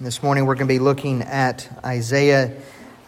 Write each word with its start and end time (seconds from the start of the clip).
This 0.00 0.22
morning 0.22 0.46
we're 0.46 0.54
going 0.54 0.68
to 0.68 0.74
be 0.74 0.78
looking 0.78 1.22
at 1.22 1.68
Isaiah 1.84 2.56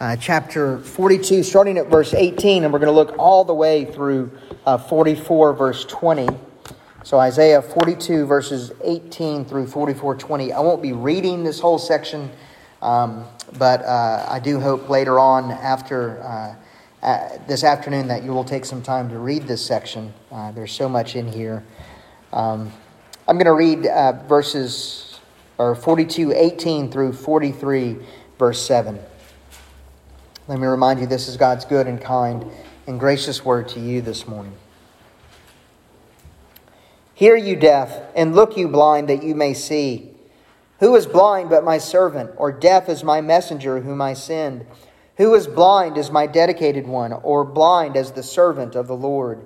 uh, 0.01 0.17
chapter 0.17 0.77
42, 0.79 1.41
starting 1.41 1.77
at 1.77 1.87
verse 1.87 2.13
18, 2.13 2.65
and 2.65 2.73
we're 2.73 2.79
going 2.79 2.91
to 2.91 2.91
look 2.91 3.17
all 3.17 3.45
the 3.45 3.53
way 3.53 3.85
through 3.85 4.29
uh, 4.65 4.77
44, 4.77 5.53
verse 5.53 5.85
20. 5.85 6.27
So 7.05 7.17
Isaiah 7.17 7.61
42, 7.61 8.25
verses 8.25 8.73
18 8.83 9.45
through 9.45 9.67
44, 9.67 10.15
20. 10.15 10.51
I 10.51 10.59
won't 10.59 10.81
be 10.81 10.91
reading 10.91 11.45
this 11.45 11.61
whole 11.61 11.79
section, 11.79 12.29
um, 12.81 13.23
but 13.57 13.85
uh, 13.85 14.25
I 14.29 14.41
do 14.41 14.59
hope 14.59 14.89
later 14.89 15.17
on 15.17 15.49
after 15.49 16.21
uh, 16.21 16.55
uh, 17.07 17.37
this 17.47 17.63
afternoon 17.63 18.09
that 18.09 18.21
you 18.21 18.33
will 18.33 18.43
take 18.43 18.65
some 18.65 18.83
time 18.83 19.07
to 19.11 19.17
read 19.17 19.43
this 19.43 19.65
section. 19.65 20.13
Uh, 20.29 20.51
there's 20.51 20.73
so 20.73 20.89
much 20.89 21.15
in 21.15 21.31
here. 21.31 21.63
Um, 22.33 22.69
I'm 23.29 23.37
going 23.37 23.45
to 23.45 23.53
read 23.53 23.83
verses 24.27 25.10
or 25.57 25.75
42, 25.75 26.33
18 26.33 26.91
through 26.91 27.13
43, 27.13 27.97
verse 28.39 28.65
7. 28.65 28.99
Let 30.47 30.59
me 30.59 30.65
remind 30.65 30.99
you 30.99 31.05
this 31.05 31.27
is 31.27 31.37
God's 31.37 31.65
good 31.65 31.87
and 31.87 32.01
kind 32.01 32.45
and 32.87 32.99
gracious 32.99 33.45
word 33.45 33.69
to 33.69 33.79
you 33.79 34.01
this 34.01 34.27
morning. 34.27 34.53
Hear 37.13 37.35
you 37.35 37.55
deaf, 37.55 38.01
and 38.15 38.33
look 38.35 38.57
you 38.57 38.67
blind, 38.67 39.07
that 39.09 39.21
you 39.21 39.35
may 39.35 39.53
see. 39.53 40.09
Who 40.79 40.95
is 40.95 41.05
blind 41.05 41.51
but 41.51 41.63
my 41.63 41.77
servant, 41.77 42.31
or 42.37 42.51
deaf 42.51 42.89
is 42.89 43.03
my 43.03 43.21
messenger 43.21 43.81
whom 43.81 44.01
I 44.01 44.15
send? 44.15 44.65
Who 45.17 45.35
is 45.35 45.45
blind 45.45 45.99
as 45.99 46.09
my 46.09 46.25
dedicated 46.25 46.87
one, 46.87 47.13
or 47.13 47.45
blind 47.45 47.95
as 47.95 48.13
the 48.13 48.23
servant 48.23 48.75
of 48.75 48.87
the 48.87 48.95
Lord? 48.95 49.45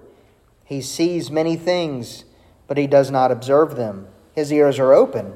He 0.63 0.81
sees 0.81 1.29
many 1.29 1.57
things, 1.57 2.23
but 2.67 2.77
he 2.77 2.87
does 2.87 3.11
not 3.11 3.31
observe 3.31 3.75
them. 3.75 4.07
His 4.33 4.53
ears 4.53 4.79
are 4.79 4.93
open 4.93 5.33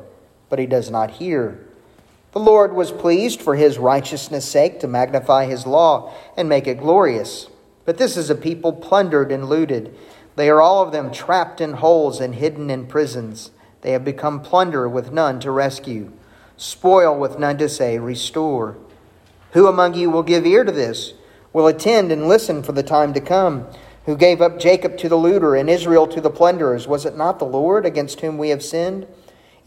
but 0.50 0.60
he 0.60 0.66
does 0.66 0.90
not 0.90 1.12
hear. 1.12 1.60
The 2.32 2.40
Lord 2.40 2.74
was 2.74 2.92
pleased 2.92 3.42
for 3.42 3.56
his 3.56 3.80
righteousness' 3.80 4.46
sake 4.46 4.80
to 4.82 4.88
magnify 4.88 5.46
his 5.46 5.66
law 5.66 6.14
and 6.38 6.48
make 6.48 6.68
it 6.68 6.80
glorious. 6.80 7.48
But 7.86 7.98
this 7.98 8.18
is 8.18 8.30
a 8.30 8.36
people 8.36 8.74
plundered 8.74 9.32
and 9.32 9.50
looted. 9.50 9.96
They 10.36 10.50
are 10.50 10.62
all 10.62 10.84
of 10.84 10.92
them 10.92 11.12
trapped 11.12 11.60
in 11.60 11.74
holes 11.74 12.20
and 12.20 12.36
hidden 12.36 12.70
in 12.70 12.86
prisons. 12.86 13.50
They 13.82 13.92
have 13.92 14.06
become 14.06 14.42
plunder 14.42 14.88
with 14.88 15.12
none 15.12 15.40
to 15.40 15.52
rescue, 15.52 16.12
spoil 16.56 17.18
with 17.18 17.40
none 17.40 17.58
to 17.58 17.68
say, 17.68 17.98
Restore. 17.98 18.78
Who 19.54 19.68
among 19.68 19.96
you 19.96 20.12
will 20.12 20.22
give 20.22 20.46
ear 20.46 20.64
to 20.64 20.72
this, 20.72 21.14
will 21.52 21.66
attend 21.66 22.12
and 22.12 22.28
listen 22.28 22.62
for 22.62 22.74
the 22.74 22.84
time 22.84 23.14
to 23.14 23.22
come? 23.22 23.66
Who 24.06 24.16
gave 24.16 24.42
up 24.42 24.60
Jacob 24.60 24.98
to 24.98 25.10
the 25.10 25.16
looter 25.16 25.56
and 25.56 25.70
Israel 25.70 26.08
to 26.08 26.22
the 26.22 26.30
plunderers? 26.30 26.88
Was 26.88 27.06
it 27.06 27.18
not 27.18 27.40
the 27.40 27.46
Lord 27.46 27.86
against 27.86 28.22
whom 28.22 28.38
we 28.38 28.50
have 28.50 28.64
sinned? 28.64 29.08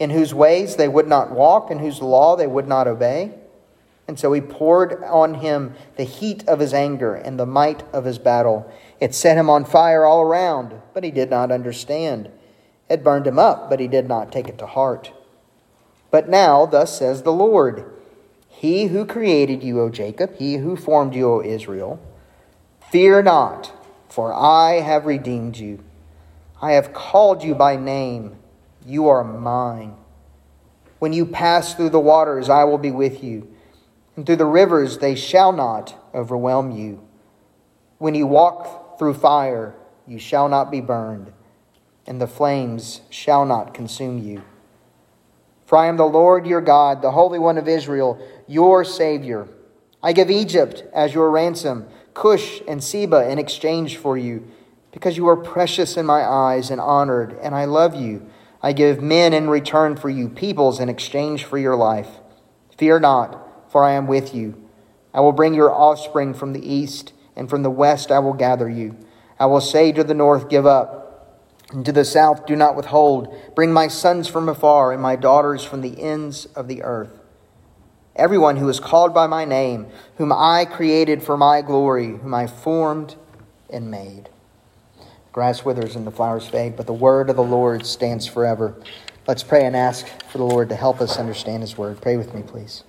In 0.03 0.09
whose 0.09 0.33
ways 0.33 0.75
they 0.75 0.89
would 0.89 1.07
not 1.07 1.31
walk, 1.31 1.71
in 1.71 1.79
whose 1.79 2.01
law 2.01 2.35
they 2.35 2.45
would 2.45 2.67
not 2.67 2.89
obey. 2.89 3.33
And 4.05 4.19
so 4.19 4.33
he 4.33 4.41
poured 4.41 5.01
on 5.01 5.35
him 5.35 5.75
the 5.95 6.03
heat 6.03 6.45
of 6.45 6.59
his 6.59 6.73
anger 6.73 7.15
and 7.15 7.39
the 7.39 7.45
might 7.45 7.83
of 7.93 8.03
his 8.03 8.19
battle. 8.19 8.69
It 8.99 9.15
set 9.15 9.37
him 9.37 9.49
on 9.49 9.63
fire 9.63 10.03
all 10.03 10.19
around, 10.19 10.73
but 10.93 11.05
he 11.05 11.11
did 11.11 11.29
not 11.29 11.53
understand. 11.53 12.29
It 12.89 13.01
burned 13.01 13.25
him 13.25 13.39
up, 13.39 13.69
but 13.69 13.79
he 13.79 13.87
did 13.87 14.05
not 14.05 14.29
take 14.29 14.49
it 14.49 14.57
to 14.57 14.65
heart. 14.65 15.13
But 16.11 16.27
now, 16.27 16.65
thus 16.65 16.99
says 16.99 17.21
the 17.21 17.31
Lord 17.31 17.89
He 18.49 18.87
who 18.87 19.05
created 19.05 19.63
you, 19.63 19.79
O 19.79 19.89
Jacob, 19.89 20.35
he 20.35 20.57
who 20.57 20.75
formed 20.75 21.15
you, 21.15 21.31
O 21.31 21.41
Israel, 21.41 21.97
fear 22.91 23.23
not, 23.23 23.71
for 24.09 24.33
I 24.33 24.81
have 24.81 25.05
redeemed 25.05 25.55
you. 25.55 25.81
I 26.61 26.73
have 26.73 26.91
called 26.91 27.41
you 27.41 27.55
by 27.55 27.77
name. 27.77 28.35
You 28.85 29.07
are 29.09 29.23
mine. 29.23 29.95
When 30.99 31.13
you 31.13 31.25
pass 31.25 31.73
through 31.73 31.89
the 31.89 31.99
waters, 31.99 32.49
I 32.49 32.63
will 32.63 32.77
be 32.77 32.91
with 32.91 33.23
you. 33.23 33.53
And 34.15 34.25
through 34.25 34.37
the 34.37 34.45
rivers, 34.45 34.99
they 34.99 35.15
shall 35.15 35.51
not 35.51 35.95
overwhelm 36.13 36.71
you. 36.71 37.05
When 37.97 38.15
you 38.15 38.27
walk 38.27 38.99
through 38.99 39.15
fire, 39.15 39.75
you 40.07 40.19
shall 40.19 40.49
not 40.49 40.69
be 40.69 40.81
burned, 40.81 41.31
and 42.05 42.19
the 42.19 42.27
flames 42.27 43.01
shall 43.09 43.45
not 43.45 43.73
consume 43.73 44.19
you. 44.19 44.43
For 45.65 45.77
I 45.77 45.87
am 45.87 45.97
the 45.97 46.05
Lord 46.05 46.45
your 46.45 46.61
God, 46.61 47.01
the 47.01 47.11
Holy 47.11 47.39
One 47.39 47.57
of 47.57 47.67
Israel, 47.67 48.19
your 48.47 48.83
Savior. 48.83 49.47
I 50.01 50.13
give 50.13 50.29
Egypt 50.29 50.83
as 50.93 51.13
your 51.13 51.31
ransom, 51.31 51.87
Cush 52.13 52.61
and 52.67 52.83
Seba 52.83 53.29
in 53.29 53.39
exchange 53.39 53.97
for 53.97 54.17
you, 54.17 54.47
because 54.91 55.17
you 55.17 55.27
are 55.27 55.37
precious 55.37 55.97
in 55.97 56.05
my 56.05 56.21
eyes 56.21 56.69
and 56.69 56.79
honored, 56.79 57.37
and 57.41 57.55
I 57.55 57.65
love 57.65 57.95
you. 57.95 58.29
I 58.63 58.71
give 58.71 59.01
men 59.01 59.33
in 59.33 59.49
return 59.49 59.97
for 59.97 60.09
you, 60.09 60.29
peoples 60.29 60.79
in 60.79 60.87
exchange 60.87 61.43
for 61.43 61.57
your 61.57 61.75
life. 61.75 62.07
Fear 62.77 63.01
not, 63.01 63.69
for 63.69 63.83
I 63.83 63.91
am 63.91 64.07
with 64.07 64.33
you. 64.33 64.55
I 65.13 65.19
will 65.19 65.33
bring 65.33 65.53
your 65.53 65.71
offspring 65.71 66.33
from 66.33 66.53
the 66.53 66.73
east, 66.73 67.11
and 67.35 67.49
from 67.49 67.61
the 67.61 67.69
west 67.69 68.09
I 68.09 68.19
will 68.19 68.33
gather 68.33 68.69
you. 68.69 68.97
I 69.37 69.47
will 69.47 69.61
say 69.61 69.91
to 69.91 70.03
the 70.03 70.13
north, 70.13 70.49
Give 70.49 70.65
up, 70.65 71.03
and 71.71 71.85
to 71.85 71.91
the 71.91 72.05
south, 72.05 72.45
Do 72.45 72.55
not 72.55 72.75
withhold. 72.77 73.35
Bring 73.53 73.73
my 73.73 73.89
sons 73.89 74.29
from 74.29 74.47
afar, 74.47 74.93
and 74.93 75.01
my 75.01 75.17
daughters 75.17 75.65
from 75.65 75.81
the 75.81 76.01
ends 76.01 76.45
of 76.55 76.69
the 76.69 76.83
earth. 76.83 77.19
Everyone 78.15 78.57
who 78.57 78.69
is 78.69 78.79
called 78.79 79.13
by 79.13 79.27
my 79.27 79.43
name, 79.43 79.87
whom 80.17 80.31
I 80.31 80.65
created 80.65 81.21
for 81.21 81.35
my 81.35 81.61
glory, 81.61 82.11
whom 82.11 82.33
I 82.33 82.47
formed 82.47 83.15
and 83.69 83.91
made. 83.91 84.29
Grass 85.33 85.65
withers 85.65 85.95
and 85.95 86.05
the 86.05 86.11
flowers 86.11 86.47
fade, 86.47 86.77
but 86.77 86.85
the 86.85 86.93
word 86.93 87.27
of 87.31 87.35
the 87.35 87.43
Lord 87.43 87.87
stands 87.87 88.27
forever. 88.27 88.75
Let's 89.27 89.41
pray 89.41 89.65
and 89.65 89.75
ask 89.75 90.05
for 90.29 90.37
the 90.37 90.43
Lord 90.43 90.69
to 90.69 90.75
help 90.75 91.01
us 91.01 91.17
understand 91.17 91.63
his 91.63 91.75
word. 91.75 91.99
Pray 91.99 92.17
with 92.17 92.35
me, 92.35 92.43
please. 92.43 92.83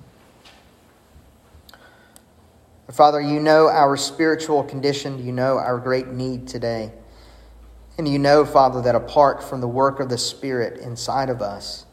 Father, 2.93 3.19
you 3.19 3.41
know 3.41 3.69
our 3.69 3.97
spiritual 3.97 4.63
condition. 4.63 5.25
You 5.25 5.33
know 5.33 5.57
our 5.57 5.79
great 5.79 6.09
need 6.09 6.47
today. 6.47 6.93
And 7.97 8.07
you 8.07 8.19
know, 8.19 8.45
Father, 8.45 8.83
that 8.83 8.95
apart 8.95 9.43
from 9.43 9.63
the 9.63 9.69
work 9.69 9.99
of 9.99 10.11
the 10.11 10.19
Spirit 10.19 10.79
inside 10.81 11.31
of 11.31 11.41
us 11.41 11.87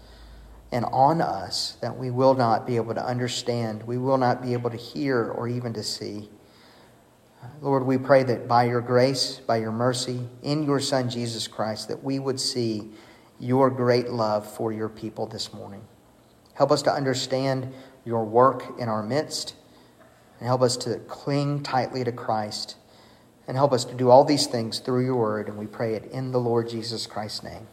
and 0.69 0.83
on 0.85 1.21
us, 1.21 1.77
that 1.81 1.97
we 1.97 2.11
will 2.11 2.33
not 2.33 2.67
be 2.67 2.75
able 2.75 2.93
to 2.93 3.05
understand, 3.05 3.83
we 3.83 3.97
will 3.97 4.17
not 4.17 4.41
be 4.41 4.51
able 4.51 4.69
to 4.69 4.77
hear 4.77 5.31
or 5.31 5.47
even 5.47 5.71
to 5.73 5.83
see. 5.83 6.29
Lord, 7.61 7.85
we 7.85 7.97
pray 7.97 8.23
that 8.23 8.47
by 8.47 8.65
your 8.65 8.81
grace, 8.81 9.39
by 9.45 9.57
your 9.57 9.71
mercy, 9.71 10.27
in 10.41 10.63
your 10.63 10.79
Son 10.79 11.09
Jesus 11.09 11.47
Christ, 11.47 11.87
that 11.87 12.03
we 12.03 12.19
would 12.19 12.39
see 12.39 12.89
your 13.39 13.69
great 13.69 14.09
love 14.09 14.51
for 14.51 14.71
your 14.71 14.89
people 14.89 15.27
this 15.27 15.53
morning. 15.53 15.81
Help 16.53 16.71
us 16.71 16.81
to 16.83 16.91
understand 16.91 17.73
your 18.05 18.23
work 18.23 18.79
in 18.79 18.89
our 18.89 19.03
midst, 19.03 19.55
and 20.39 20.47
help 20.47 20.61
us 20.61 20.75
to 20.77 20.97
cling 21.07 21.61
tightly 21.61 22.03
to 22.03 22.11
Christ, 22.11 22.75
and 23.47 23.57
help 23.57 23.73
us 23.73 23.85
to 23.85 23.93
do 23.95 24.09
all 24.09 24.23
these 24.23 24.47
things 24.47 24.79
through 24.79 25.05
your 25.05 25.15
word. 25.15 25.47
And 25.47 25.57
we 25.57 25.67
pray 25.67 25.93
it 25.95 26.05
in 26.05 26.31
the 26.31 26.39
Lord 26.39 26.69
Jesus 26.69 27.05
Christ's 27.07 27.43
name. 27.43 27.67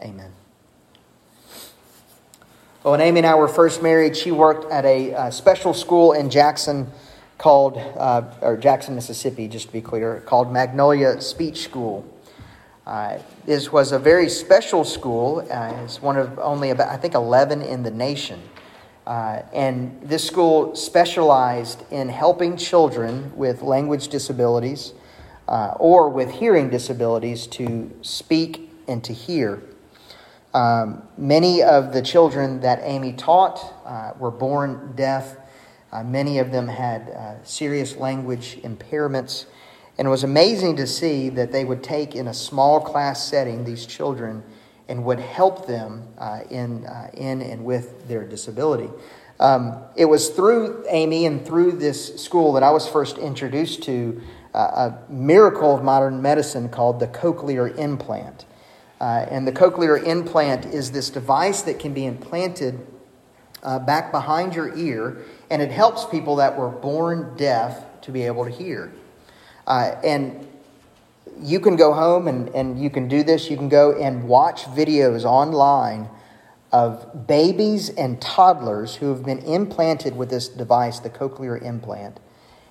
Amen. 0.00 0.32
Well, 2.82 2.92
when 2.92 3.00
Amy 3.00 3.20
and 3.20 3.26
I 3.26 3.34
were 3.36 3.48
first 3.48 3.82
married, 3.82 4.16
she 4.16 4.32
worked 4.32 4.70
at 4.72 4.84
a, 4.84 5.12
a 5.12 5.32
special 5.32 5.72
school 5.72 6.12
in 6.12 6.30
Jackson 6.30 6.90
called, 7.42 7.76
uh, 7.76 8.22
or 8.40 8.56
Jackson, 8.56 8.94
Mississippi, 8.94 9.48
just 9.48 9.66
to 9.66 9.72
be 9.72 9.80
clear, 9.80 10.22
called 10.26 10.52
Magnolia 10.52 11.20
Speech 11.20 11.64
School. 11.64 12.08
Uh, 12.86 13.18
this 13.46 13.72
was 13.72 13.90
a 13.90 13.98
very 13.98 14.28
special 14.28 14.84
school. 14.84 15.44
Uh, 15.50 15.82
it's 15.82 16.00
one 16.00 16.16
of 16.16 16.38
only 16.38 16.70
about, 16.70 16.88
I 16.88 16.96
think, 16.96 17.14
11 17.14 17.60
in 17.60 17.82
the 17.82 17.90
nation. 17.90 18.40
Uh, 19.08 19.42
and 19.52 20.00
this 20.02 20.24
school 20.24 20.76
specialized 20.76 21.82
in 21.90 22.08
helping 22.08 22.56
children 22.56 23.32
with 23.36 23.60
language 23.60 24.06
disabilities 24.06 24.92
uh, 25.48 25.74
or 25.80 26.08
with 26.10 26.30
hearing 26.30 26.70
disabilities 26.70 27.48
to 27.48 27.90
speak 28.02 28.70
and 28.86 29.02
to 29.02 29.12
hear. 29.12 29.60
Um, 30.54 31.02
many 31.18 31.60
of 31.60 31.92
the 31.92 32.02
children 32.02 32.60
that 32.60 32.78
Amy 32.84 33.14
taught 33.14 33.58
uh, 33.84 34.12
were 34.16 34.30
born 34.30 34.92
deaf 34.94 35.38
uh, 35.92 36.02
many 36.02 36.38
of 36.38 36.50
them 36.50 36.66
had 36.66 37.10
uh, 37.10 37.44
serious 37.44 37.96
language 37.96 38.56
impairments. 38.62 39.44
And 39.98 40.06
it 40.08 40.10
was 40.10 40.24
amazing 40.24 40.76
to 40.76 40.86
see 40.86 41.28
that 41.30 41.52
they 41.52 41.64
would 41.64 41.82
take 41.82 42.14
in 42.14 42.28
a 42.28 42.34
small 42.34 42.80
class 42.80 43.28
setting 43.28 43.64
these 43.64 43.84
children 43.84 44.42
and 44.88 45.04
would 45.04 45.20
help 45.20 45.66
them 45.66 46.08
uh, 46.16 46.40
in, 46.50 46.86
uh, 46.86 47.10
in 47.12 47.42
and 47.42 47.64
with 47.64 48.08
their 48.08 48.24
disability. 48.26 48.88
Um, 49.38 49.82
it 49.94 50.06
was 50.06 50.30
through 50.30 50.84
Amy 50.88 51.26
and 51.26 51.44
through 51.44 51.72
this 51.72 52.22
school 52.22 52.54
that 52.54 52.62
I 52.62 52.70
was 52.70 52.88
first 52.88 53.18
introduced 53.18 53.82
to 53.84 54.20
uh, 54.54 54.58
a 55.08 55.12
miracle 55.12 55.74
of 55.74 55.84
modern 55.84 56.22
medicine 56.22 56.68
called 56.68 57.00
the 57.00 57.06
cochlear 57.06 57.76
implant. 57.76 58.46
Uh, 59.00 59.26
and 59.30 59.46
the 59.46 59.52
cochlear 59.52 60.02
implant 60.02 60.64
is 60.66 60.92
this 60.92 61.10
device 61.10 61.62
that 61.62 61.78
can 61.78 61.92
be 61.92 62.06
implanted 62.06 62.86
back 63.86 64.10
behind 64.10 64.54
your 64.54 64.76
ear 64.76 65.24
and 65.52 65.60
it 65.60 65.70
helps 65.70 66.06
people 66.06 66.36
that 66.36 66.56
were 66.56 66.70
born 66.70 67.34
deaf 67.36 67.84
to 68.00 68.10
be 68.10 68.22
able 68.22 68.46
to 68.46 68.50
hear. 68.50 68.90
Uh, 69.66 69.94
and 70.02 70.48
you 71.42 71.60
can 71.60 71.76
go 71.76 71.92
home 71.92 72.26
and, 72.26 72.48
and 72.54 72.82
you 72.82 72.88
can 72.88 73.06
do 73.06 73.22
this. 73.22 73.50
You 73.50 73.58
can 73.58 73.68
go 73.68 73.92
and 73.92 74.26
watch 74.26 74.64
videos 74.64 75.24
online 75.24 76.08
of 76.72 77.26
babies 77.26 77.90
and 77.90 78.18
toddlers 78.18 78.96
who 78.96 79.10
have 79.10 79.26
been 79.26 79.40
implanted 79.40 80.16
with 80.16 80.30
this 80.30 80.48
device, 80.48 81.00
the 81.00 81.10
cochlear 81.10 81.62
implant, 81.62 82.18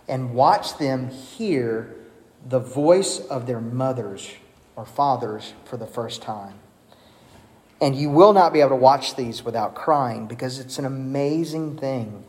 and 0.08 0.34
watch 0.34 0.80
them 0.80 1.10
hear 1.10 1.96
the 2.44 2.60
voice 2.60 3.20
of 3.20 3.46
their 3.46 3.62
mothers 3.62 4.32
or 4.76 4.88
fathers 4.88 5.54
for 5.66 5.78
the 5.78 5.86
first 5.86 6.24
time. 6.24 6.56
And 7.80 7.96
you 7.96 8.10
will 8.10 8.34
not 8.34 8.54
be 8.54 8.60
able 8.60 8.72
to 8.72 8.76
watch 8.76 9.16
these 9.16 9.44
without 9.44 9.76
crying 9.76 10.26
because 10.26 10.58
it's 10.58 10.80
an 10.80 10.86
amazing 10.86 11.78
thing 11.78 12.24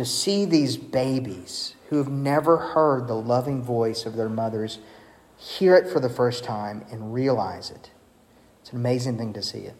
to 0.00 0.06
see 0.06 0.46
these 0.46 0.78
babies 0.78 1.74
who 1.90 1.98
have 1.98 2.08
never 2.08 2.56
heard 2.56 3.06
the 3.06 3.14
loving 3.14 3.62
voice 3.62 4.06
of 4.06 4.16
their 4.16 4.30
mothers 4.30 4.78
hear 5.36 5.76
it 5.76 5.92
for 5.92 6.00
the 6.00 6.08
first 6.08 6.42
time 6.42 6.82
and 6.90 7.12
realize 7.12 7.70
it. 7.70 7.90
It's 8.62 8.70
an 8.70 8.78
amazing 8.78 9.18
thing 9.18 9.34
to 9.34 9.42
see 9.42 9.58
it. 9.58 9.74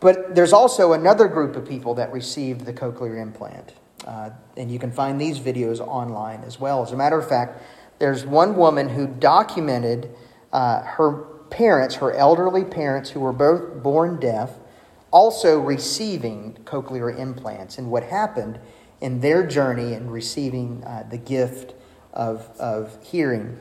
But 0.00 0.34
there's 0.34 0.52
also 0.52 0.92
another 0.92 1.26
group 1.26 1.56
of 1.56 1.66
people 1.66 1.94
that 1.94 2.12
received 2.12 2.66
the 2.66 2.72
cochlear 2.74 3.18
implant. 3.18 3.72
Uh, 4.06 4.28
and 4.58 4.70
you 4.70 4.78
can 4.78 4.92
find 4.92 5.18
these 5.18 5.38
videos 5.38 5.80
online 5.80 6.42
as 6.44 6.60
well. 6.60 6.82
As 6.82 6.92
a 6.92 6.96
matter 6.96 7.18
of 7.18 7.26
fact, 7.26 7.62
there's 7.98 8.26
one 8.26 8.56
woman 8.56 8.90
who 8.90 9.06
documented 9.06 10.14
uh, 10.52 10.82
her 10.82 11.12
parents, 11.48 11.94
her 11.94 12.12
elderly 12.12 12.64
parents, 12.64 13.08
who 13.08 13.20
were 13.20 13.32
both 13.32 13.82
born 13.82 14.20
deaf, 14.20 14.50
also 15.10 15.58
receiving 15.58 16.58
cochlear 16.64 17.18
implants 17.18 17.78
and 17.78 17.90
what 17.90 18.02
happened 18.02 18.58
in 19.02 19.20
their 19.20 19.44
journey 19.44 19.94
in 19.94 20.08
receiving 20.08 20.82
uh, 20.84 21.04
the 21.10 21.18
gift 21.18 21.74
of, 22.12 22.48
of 22.58 22.96
hearing. 23.02 23.58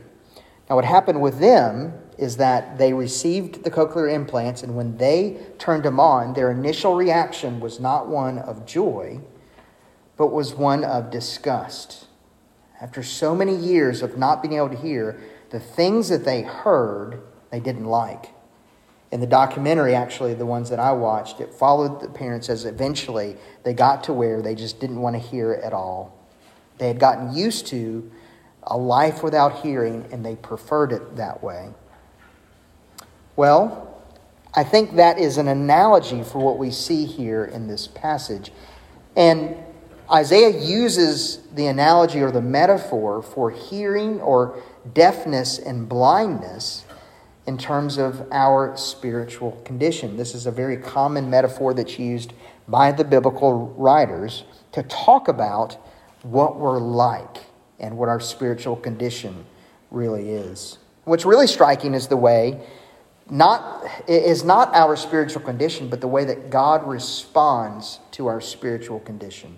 Now, 0.69 0.75
what 0.75 0.85
happened 0.85 1.19
with 1.19 1.39
them 1.39 1.93
is 2.17 2.37
that 2.37 2.77
they 2.77 2.93
received 2.93 3.63
the 3.63 3.71
cochlear 3.71 4.13
implants, 4.13 4.61
and 4.61 4.75
when 4.77 4.97
they 4.97 5.41
turned 5.57 5.83
them 5.83 5.99
on, 5.99 6.33
their 6.33 6.51
initial 6.51 6.95
reaction 6.95 7.59
was 7.59 7.79
not 7.79 8.07
one 8.07 8.37
of 8.37 8.67
joy, 8.67 9.19
but 10.15 10.27
was 10.27 10.53
one 10.53 10.83
of 10.83 11.09
disgust. 11.09 12.05
After 12.79 13.01
so 13.01 13.35
many 13.35 13.55
years 13.55 14.03
of 14.03 14.17
not 14.17 14.43
being 14.43 14.53
able 14.53 14.69
to 14.69 14.77
hear, 14.77 15.19
the 15.49 15.59
things 15.59 16.09
that 16.09 16.23
they 16.23 16.43
heard, 16.43 17.21
they 17.49 17.59
didn't 17.59 17.85
like. 17.85 18.29
In 19.11 19.19
the 19.19 19.27
documentary, 19.27 19.93
actually, 19.93 20.33
the 20.33 20.45
ones 20.45 20.69
that 20.69 20.79
I 20.79 20.93
watched, 20.93 21.41
it 21.41 21.53
followed 21.53 21.99
the 21.99 22.07
parents 22.07 22.49
as 22.49 22.63
eventually 22.63 23.35
they 23.63 23.73
got 23.73 24.05
to 24.05 24.13
where 24.13 24.41
they 24.41 24.55
just 24.55 24.79
didn't 24.79 25.01
want 25.01 25.15
to 25.15 25.19
hear 25.19 25.53
at 25.53 25.73
all. 25.73 26.17
They 26.77 26.87
had 26.87 26.99
gotten 26.99 27.35
used 27.35 27.67
to 27.67 28.09
a 28.63 28.77
life 28.77 29.21
without 29.21 29.59
hearing, 29.59 30.07
and 30.11 30.25
they 30.25 30.35
preferred 30.37 30.93
it 30.93 31.17
that 31.17 31.43
way. 31.43 31.71
Well, 33.35 34.01
I 34.53 34.63
think 34.63 34.95
that 34.95 35.19
is 35.19 35.37
an 35.37 35.47
analogy 35.47 36.23
for 36.23 36.39
what 36.39 36.57
we 36.57 36.71
see 36.71 37.05
here 37.05 37.45
in 37.45 37.67
this 37.67 37.87
passage. 37.87 38.51
And 39.15 39.55
Isaiah 40.11 40.57
uses 40.57 41.37
the 41.53 41.67
analogy 41.67 42.21
or 42.21 42.31
the 42.31 42.41
metaphor 42.41 43.21
for 43.21 43.49
hearing 43.49 44.21
or 44.21 44.61
deafness 44.93 45.57
and 45.57 45.87
blindness 45.87 46.85
in 47.47 47.57
terms 47.57 47.97
of 47.97 48.27
our 48.31 48.75
spiritual 48.77 49.53
condition. 49.65 50.17
This 50.17 50.35
is 50.35 50.45
a 50.45 50.51
very 50.51 50.77
common 50.77 51.29
metaphor 51.29 51.73
that's 51.73 51.97
used 51.97 52.33
by 52.67 52.91
the 52.91 53.03
biblical 53.03 53.73
writers 53.77 54.43
to 54.73 54.83
talk 54.83 55.27
about 55.27 55.77
what 56.23 56.57
we're 56.57 56.79
like 56.79 57.45
and 57.79 57.97
what 57.97 58.09
our 58.09 58.19
spiritual 58.19 58.75
condition 58.75 59.45
really 59.89 60.29
is. 60.29 60.77
What's 61.03 61.25
really 61.25 61.47
striking 61.47 61.93
is 61.93 62.07
the 62.07 62.17
way 62.17 62.61
not 63.29 63.85
is 64.07 64.43
not 64.43 64.75
our 64.75 64.95
spiritual 64.95 65.41
condition, 65.41 65.89
but 65.89 66.01
the 66.01 66.07
way 66.07 66.25
that 66.25 66.49
God 66.49 66.85
responds 66.85 67.99
to 68.11 68.27
our 68.27 68.41
spiritual 68.41 68.99
condition. 68.99 69.57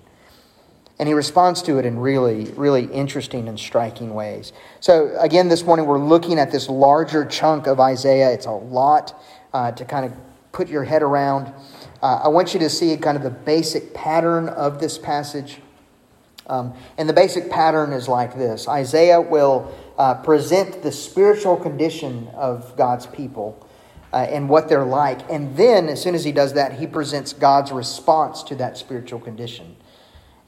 And 0.99 1.07
he 1.07 1.13
responds 1.13 1.61
to 1.63 1.79
it 1.79 1.85
in 1.85 1.97
really, 1.97 2.45
really 2.51 2.85
interesting 2.85 3.47
and 3.47 3.59
striking 3.59 4.13
ways. 4.13 4.53
So, 4.79 5.15
again, 5.19 5.49
this 5.49 5.63
morning 5.63 5.87
we're 5.87 5.97
looking 5.97 6.37
at 6.37 6.51
this 6.51 6.69
larger 6.69 7.25
chunk 7.25 7.65
of 7.65 7.79
Isaiah. 7.79 8.31
It's 8.31 8.45
a 8.45 8.51
lot 8.51 9.19
uh, 9.53 9.71
to 9.71 9.85
kind 9.85 10.05
of 10.05 10.15
put 10.51 10.69
your 10.69 10.83
head 10.83 11.01
around. 11.01 11.51
Uh, 12.01 12.21
I 12.23 12.27
want 12.27 12.53
you 12.53 12.59
to 12.59 12.69
see 12.69 12.95
kind 12.97 13.17
of 13.17 13.23
the 13.23 13.31
basic 13.31 13.93
pattern 13.93 14.49
of 14.49 14.79
this 14.79 14.97
passage. 14.97 15.57
Um, 16.47 16.73
and 16.97 17.07
the 17.07 17.13
basic 17.13 17.49
pattern 17.49 17.93
is 17.93 18.07
like 18.07 18.35
this 18.35 18.67
Isaiah 18.67 19.21
will 19.21 19.73
uh, 19.97 20.15
present 20.15 20.83
the 20.83 20.91
spiritual 20.91 21.57
condition 21.57 22.27
of 22.35 22.75
God's 22.77 23.05
people 23.05 23.67
uh, 24.11 24.17
and 24.29 24.49
what 24.49 24.69
they're 24.69 24.85
like. 24.85 25.29
And 25.29 25.55
then, 25.57 25.89
as 25.89 26.01
soon 26.01 26.15
as 26.15 26.23
he 26.23 26.31
does 26.31 26.53
that, 26.53 26.73
he 26.73 26.85
presents 26.85 27.33
God's 27.33 27.71
response 27.71 28.43
to 28.43 28.55
that 28.55 28.77
spiritual 28.77 29.19
condition. 29.19 29.75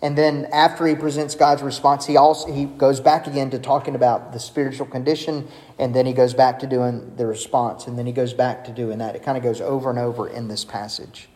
And 0.01 0.17
then, 0.17 0.47
after 0.51 0.85
he 0.85 0.93
presents 0.93 1.35
God's 1.35 1.63
response, 1.63 2.05
he 2.05 2.17
also 2.17 2.51
he 2.51 2.65
goes 2.65 2.99
back 2.99 3.27
again 3.27 3.49
to 3.51 3.59
talking 3.59 3.95
about 3.95 4.33
the 4.33 4.39
spiritual 4.39 4.85
condition, 4.85 5.47
and 5.79 5.95
then 5.95 6.05
he 6.05 6.13
goes 6.13 6.33
back 6.33 6.59
to 6.59 6.67
doing 6.67 7.15
the 7.15 7.25
response, 7.25 7.87
and 7.87 7.97
then 7.97 8.05
he 8.05 8.11
goes 8.11 8.33
back 8.33 8.65
to 8.65 8.71
doing 8.71 8.97
that. 8.99 9.15
It 9.15 9.23
kind 9.23 9.37
of 9.37 9.43
goes 9.43 9.61
over 9.61 9.89
and 9.89 9.97
over 9.97 10.27
in 10.27 10.47
this 10.47 10.65
passage. 10.65 11.29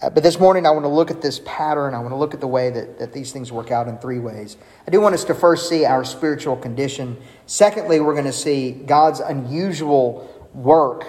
Uh, 0.00 0.10
but 0.10 0.22
this 0.22 0.38
morning, 0.38 0.66
I 0.66 0.70
want 0.70 0.84
to 0.84 0.88
look 0.88 1.10
at 1.10 1.22
this 1.22 1.40
pattern. 1.44 1.94
I 1.94 1.98
want 1.98 2.10
to 2.10 2.16
look 2.16 2.34
at 2.34 2.40
the 2.40 2.46
way 2.46 2.70
that, 2.70 2.98
that 2.98 3.12
these 3.12 3.32
things 3.32 3.50
work 3.50 3.70
out 3.70 3.88
in 3.88 3.98
three 3.98 4.18
ways. 4.18 4.56
I 4.86 4.90
do 4.90 5.00
want 5.00 5.14
us 5.14 5.24
to 5.24 5.34
first 5.34 5.68
see 5.68 5.84
our 5.84 6.04
spiritual 6.04 6.56
condition. 6.56 7.16
Secondly, 7.46 8.00
we're 8.00 8.12
going 8.12 8.26
to 8.26 8.32
see 8.32 8.72
God's 8.72 9.20
unusual 9.20 10.30
work 10.52 11.06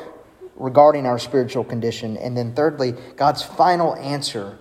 regarding 0.55 1.05
our 1.05 1.19
spiritual 1.19 1.63
condition. 1.63 2.15
And 2.17 2.37
then 2.37 2.53
thirdly, 2.53 2.93
God's 3.15 3.43
final 3.43 3.95
answer 3.95 4.57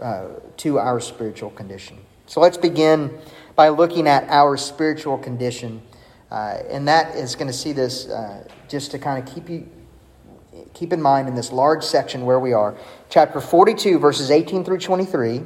uh, 0.00 0.28
to 0.58 0.78
our 0.78 1.00
spiritual 1.00 1.50
condition. 1.50 1.98
So 2.26 2.40
let's 2.40 2.56
begin 2.56 3.18
by 3.56 3.70
looking 3.70 4.06
at 4.06 4.28
our 4.28 4.56
spiritual 4.56 5.18
condition. 5.18 5.82
Uh, 6.30 6.58
and 6.70 6.86
that 6.86 7.16
is 7.16 7.34
going 7.34 7.46
to 7.46 7.52
see 7.52 7.72
this 7.72 8.08
uh, 8.08 8.46
just 8.68 8.90
to 8.90 8.98
kind 8.98 9.26
of 9.26 9.34
keep 9.34 9.48
you 9.48 9.68
keep 10.74 10.92
in 10.92 11.02
mind 11.02 11.28
in 11.28 11.34
this 11.34 11.50
large 11.50 11.82
section 11.82 12.24
where 12.24 12.38
we 12.38 12.52
are 12.52 12.76
chapter 13.08 13.40
42, 13.40 13.98
verses 13.98 14.30
18 14.30 14.64
through 14.64 14.78
23. 14.78 15.42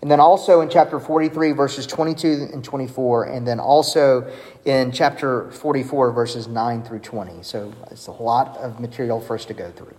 And 0.00 0.08
then 0.08 0.20
also 0.20 0.60
in 0.60 0.70
chapter 0.70 1.00
43, 1.00 1.52
verses 1.52 1.86
22 1.86 2.50
and 2.52 2.62
24. 2.62 3.24
And 3.24 3.46
then 3.46 3.58
also 3.58 4.32
in 4.64 4.92
chapter 4.92 5.50
44, 5.50 6.12
verses 6.12 6.46
9 6.46 6.84
through 6.84 7.00
20. 7.00 7.42
So 7.42 7.72
it's 7.90 8.06
a 8.06 8.12
lot 8.12 8.56
of 8.58 8.78
material 8.78 9.20
for 9.20 9.34
us 9.34 9.44
to 9.46 9.54
go 9.54 9.72
through. 9.72 9.96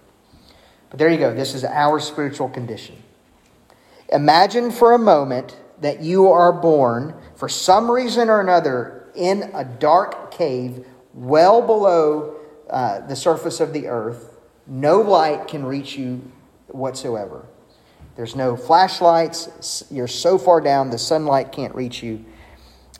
But 0.89 0.99
there 0.99 1.09
you 1.09 1.17
go. 1.17 1.33
This 1.33 1.53
is 1.53 1.65
our 1.65 1.99
spiritual 1.99 2.47
condition. 2.47 2.95
Imagine 4.11 4.71
for 4.71 4.93
a 4.93 4.99
moment 4.99 5.57
that 5.81 6.01
you 6.01 6.27
are 6.27 6.51
born, 6.51 7.15
for 7.35 7.47
some 7.47 7.89
reason 7.89 8.29
or 8.29 8.41
another, 8.41 9.07
in 9.15 9.51
a 9.53 9.63
dark 9.63 10.31
cave 10.31 10.85
well 11.13 11.61
below 11.61 12.35
uh, 12.69 12.99
the 13.07 13.15
surface 13.15 13.59
of 13.59 13.73
the 13.73 13.87
earth. 13.87 14.37
No 14.67 15.01
light 15.01 15.47
can 15.47 15.65
reach 15.65 15.97
you 15.97 16.31
whatsoever. 16.67 17.45
There's 18.15 18.35
no 18.35 18.55
flashlights. 18.55 19.85
You're 19.89 20.07
so 20.07 20.37
far 20.37 20.59
down, 20.61 20.89
the 20.89 20.97
sunlight 20.97 21.51
can't 21.51 21.73
reach 21.73 22.03
you. 22.03 22.25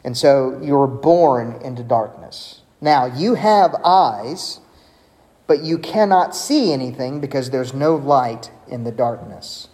And 0.03 0.15
so 0.15 0.59
you're 0.63 0.87
born 0.87 1.59
into 1.63 1.83
darkness. 1.83 2.61
Now, 2.81 3.05
you 3.05 3.35
have 3.35 3.75
eyes, 3.83 4.61
but 5.45 5.61
you 5.61 5.77
cannot 5.77 6.35
see 6.35 6.71
anything 6.71 7.19
because 7.19 7.49
there's 7.49 7.73
no 7.73 7.95
light 7.95 8.49
in 8.67 8.85
the 8.85 8.91
darkness. 8.91 9.67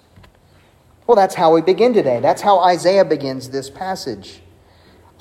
Well, 1.07 1.15
that's 1.15 1.35
how 1.35 1.53
we 1.53 1.62
begin 1.62 1.93
today. 1.93 2.19
That's 2.19 2.41
how 2.41 2.59
Isaiah 2.59 3.05
begins 3.05 3.50
this 3.50 3.69
passage. 3.69 4.41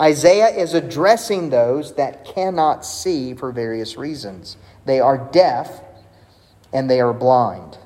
Isaiah 0.00 0.48
is 0.48 0.74
addressing 0.74 1.50
those 1.50 1.94
that 1.94 2.24
cannot 2.24 2.84
see 2.84 3.34
for 3.34 3.52
various 3.52 3.96
reasons. 3.96 4.56
They 4.86 4.98
are 4.98 5.18
deaf 5.30 5.82
and 6.72 6.90
they 6.90 7.00
are 7.00 7.12
blind. 7.12 7.78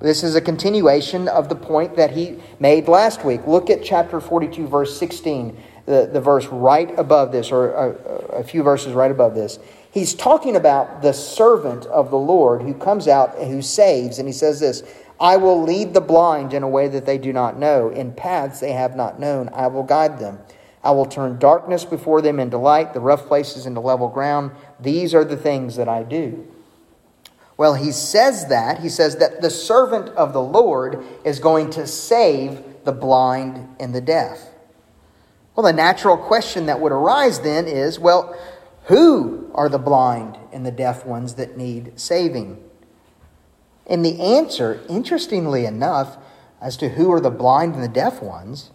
This 0.00 0.22
is 0.22 0.34
a 0.34 0.40
continuation 0.40 1.26
of 1.26 1.48
the 1.48 1.56
point 1.56 1.96
that 1.96 2.10
he 2.10 2.38
made 2.60 2.86
last 2.86 3.24
week. 3.24 3.46
Look 3.46 3.70
at 3.70 3.82
chapter 3.82 4.20
42, 4.20 4.66
verse 4.66 4.98
16, 4.98 5.56
the, 5.86 6.08
the 6.12 6.20
verse 6.20 6.46
right 6.46 6.96
above 6.98 7.32
this, 7.32 7.50
or 7.50 7.72
a, 7.72 7.90
a 8.38 8.44
few 8.44 8.62
verses 8.62 8.92
right 8.92 9.10
above 9.10 9.34
this. 9.34 9.58
He's 9.90 10.14
talking 10.14 10.56
about 10.56 11.00
the 11.00 11.14
servant 11.14 11.86
of 11.86 12.10
the 12.10 12.18
Lord 12.18 12.60
who 12.60 12.74
comes 12.74 13.08
out 13.08 13.38
and 13.38 13.50
who 13.50 13.62
saves, 13.62 14.18
and 14.18 14.28
he 14.28 14.32
says 14.32 14.60
this 14.60 14.82
I 15.18 15.36
will 15.36 15.62
lead 15.62 15.94
the 15.94 16.00
blind 16.00 16.52
in 16.52 16.62
a 16.62 16.68
way 16.68 16.88
that 16.88 17.06
they 17.06 17.18
do 17.18 17.32
not 17.32 17.58
know, 17.58 17.88
in 17.88 18.12
paths 18.12 18.60
they 18.60 18.72
have 18.72 18.96
not 18.96 19.18
known. 19.18 19.48
I 19.52 19.66
will 19.68 19.82
guide 19.82 20.18
them. 20.18 20.38
I 20.84 20.90
will 20.90 21.06
turn 21.06 21.38
darkness 21.38 21.84
before 21.84 22.22
them 22.22 22.38
into 22.38 22.58
light, 22.58 22.94
the 22.94 23.00
rough 23.00 23.26
places 23.26 23.66
into 23.66 23.80
level 23.80 24.08
ground. 24.08 24.52
These 24.78 25.14
are 25.14 25.24
the 25.24 25.36
things 25.36 25.76
that 25.76 25.88
I 25.88 26.02
do. 26.02 26.46
Well, 27.56 27.74
he 27.74 27.90
says 27.90 28.48
that. 28.48 28.80
He 28.80 28.88
says 28.88 29.16
that 29.16 29.40
the 29.40 29.50
servant 29.50 30.10
of 30.10 30.32
the 30.32 30.42
Lord 30.42 31.02
is 31.24 31.40
going 31.40 31.70
to 31.70 31.86
save 31.86 32.62
the 32.84 32.92
blind 32.92 33.76
and 33.80 33.94
the 33.94 34.00
deaf. 34.00 34.38
Well, 35.54 35.64
the 35.64 35.72
natural 35.72 36.18
question 36.18 36.66
that 36.66 36.80
would 36.80 36.92
arise 36.92 37.40
then 37.40 37.66
is 37.66 37.98
well, 37.98 38.38
who 38.84 39.50
are 39.54 39.70
the 39.70 39.78
blind 39.78 40.38
and 40.52 40.66
the 40.66 40.70
deaf 40.70 41.06
ones 41.06 41.34
that 41.34 41.56
need 41.56 41.98
saving? 41.98 42.62
And 43.86 44.04
the 44.04 44.20
answer, 44.20 44.80
interestingly 44.88 45.64
enough, 45.64 46.16
as 46.60 46.76
to 46.78 46.90
who 46.90 47.12
are 47.12 47.20
the 47.20 47.30
blind 47.30 47.74
and 47.74 47.84
the 47.84 47.88
deaf 47.88 48.20
ones, 48.20 48.70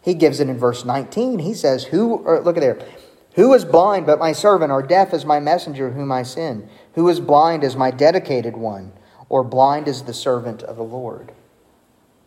he 0.00 0.14
gives 0.14 0.38
it 0.38 0.48
in 0.48 0.58
verse 0.58 0.84
19. 0.84 1.38
He 1.40 1.54
says, 1.54 1.84
Who 1.84 2.22
look 2.40 2.56
at 2.56 2.60
there. 2.60 2.86
Who 3.34 3.52
is 3.52 3.64
blind 3.64 4.06
but 4.06 4.20
my 4.20 4.32
servant, 4.32 4.70
or 4.70 4.82
deaf 4.82 5.12
as 5.12 5.24
my 5.24 5.40
messenger 5.40 5.90
whom 5.90 6.12
I 6.12 6.22
send? 6.22 6.68
Who 6.94 7.08
is 7.08 7.18
blind 7.18 7.64
as 7.64 7.74
my 7.74 7.90
dedicated 7.90 8.56
one, 8.56 8.92
or 9.28 9.42
blind 9.42 9.88
as 9.88 10.04
the 10.04 10.14
servant 10.14 10.62
of 10.62 10.76
the 10.76 10.84
Lord? 10.84 11.32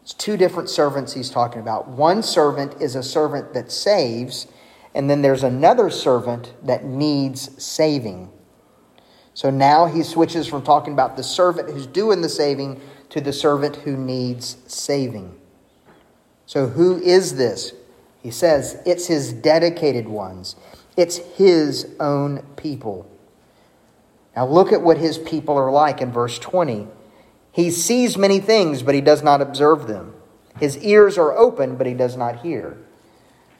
It's 0.01 0.13
two 0.13 0.35
different 0.35 0.69
servants 0.69 1.13
he's 1.13 1.29
talking 1.29 1.61
about. 1.61 1.87
One 1.87 2.23
servant 2.23 2.81
is 2.81 2.95
a 2.95 3.03
servant 3.03 3.53
that 3.53 3.71
saves, 3.71 4.47
and 4.93 5.09
then 5.09 5.21
there's 5.21 5.43
another 5.43 5.89
servant 5.89 6.53
that 6.63 6.83
needs 6.83 7.63
saving. 7.63 8.29
So 9.37 9.51
now 9.51 9.85
he 9.85 10.01
switches 10.01 10.47
from 10.47 10.63
talking 10.63 10.93
about 10.93 11.15
the 11.15 11.21
servant 11.21 11.69
who's 11.69 11.85
doing 11.85 12.21
the 12.21 12.27
saving 12.27 12.81
to 13.09 13.21
the 13.21 13.31
servant 13.31 13.75
who 13.75 13.95
needs 13.95 14.57
saving. 14.65 15.31
So 16.47 16.65
who 16.65 16.99
is 16.99 17.35
this? 17.35 17.73
He 18.23 18.31
says 18.31 18.81
it's 18.83 19.05
his 19.05 19.31
dedicated 19.31 20.07
ones, 20.07 20.55
it's 20.95 21.17
his 21.17 21.85
own 21.99 22.47
people. 22.55 23.07
Now 24.35 24.47
look 24.47 24.71
at 24.71 24.81
what 24.81 24.97
his 24.97 25.19
people 25.19 25.55
are 25.55 25.71
like 25.71 26.01
in 26.01 26.11
verse 26.11 26.39
20. 26.39 26.87
He 27.51 27.69
sees 27.69 28.17
many 28.17 28.39
things, 28.39 28.81
but 28.81 28.95
he 28.95 29.01
does 29.01 29.21
not 29.21 29.39
observe 29.39 29.85
them. 29.85 30.15
His 30.59 30.79
ears 30.79 31.15
are 31.15 31.37
open, 31.37 31.75
but 31.75 31.85
he 31.85 31.93
does 31.93 32.17
not 32.17 32.39
hear. 32.39 32.75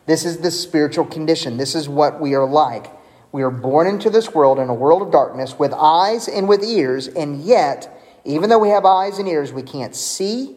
This 0.08 0.26
is 0.26 0.40
the 0.40 0.50
spiritual 0.50 1.06
condition. 1.06 1.58
This 1.58 1.76
is 1.76 1.88
what 1.88 2.20
we 2.20 2.34
are 2.34 2.48
like. 2.48 2.97
We 3.32 3.44
are 3.44 3.52
born 3.52 3.88
into 3.88 4.10
this 4.10 4.34
world 4.34 4.60
in 4.60 4.70
a 4.70 4.74
world 4.74 5.02
of 5.02 5.12
darkness 5.12 5.60
with 5.60 5.74
eyes 5.74 6.28
and 6.28 6.48
with 6.48 6.64
ears, 6.64 7.08
and 7.08 7.42
yet, 7.42 8.02
even 8.26 8.50
though 8.50 8.60
we 8.60 8.70
have 8.70 8.86
eyes 8.86 9.20
and 9.20 9.28
ears, 9.28 9.52
we 9.52 9.64
can't 9.64 9.96
see 9.96 10.56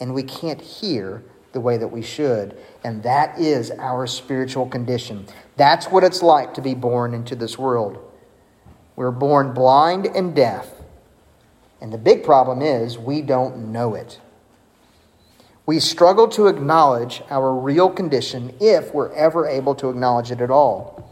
and 0.00 0.14
we 0.14 0.22
can't 0.22 0.60
hear 0.60 1.22
the 1.52 1.60
way 1.60 1.76
that 1.76 1.88
we 1.88 2.02
should. 2.02 2.56
And 2.84 3.02
that 3.02 3.38
is 3.38 3.70
our 3.72 4.06
spiritual 4.06 4.66
condition. 4.66 5.26
That's 5.56 5.86
what 5.86 6.04
it's 6.04 6.22
like 6.22 6.54
to 6.54 6.62
be 6.62 6.74
born 6.74 7.14
into 7.14 7.34
this 7.34 7.58
world. 7.58 7.98
We're 8.96 9.10
born 9.10 9.54
blind 9.54 10.06
and 10.06 10.34
deaf. 10.34 10.68
And 11.80 11.92
the 11.92 11.98
big 11.98 12.24
problem 12.24 12.62
is 12.62 12.98
we 12.98 13.22
don't 13.22 13.72
know 13.72 13.94
it. 13.94 14.20
We 15.66 15.80
struggle 15.80 16.28
to 16.28 16.46
acknowledge 16.46 17.22
our 17.30 17.54
real 17.54 17.90
condition 17.90 18.54
if 18.60 18.94
we're 18.94 19.12
ever 19.12 19.46
able 19.46 19.74
to 19.76 19.90
acknowledge 19.90 20.30
it 20.30 20.40
at 20.40 20.50
all. 20.50 21.07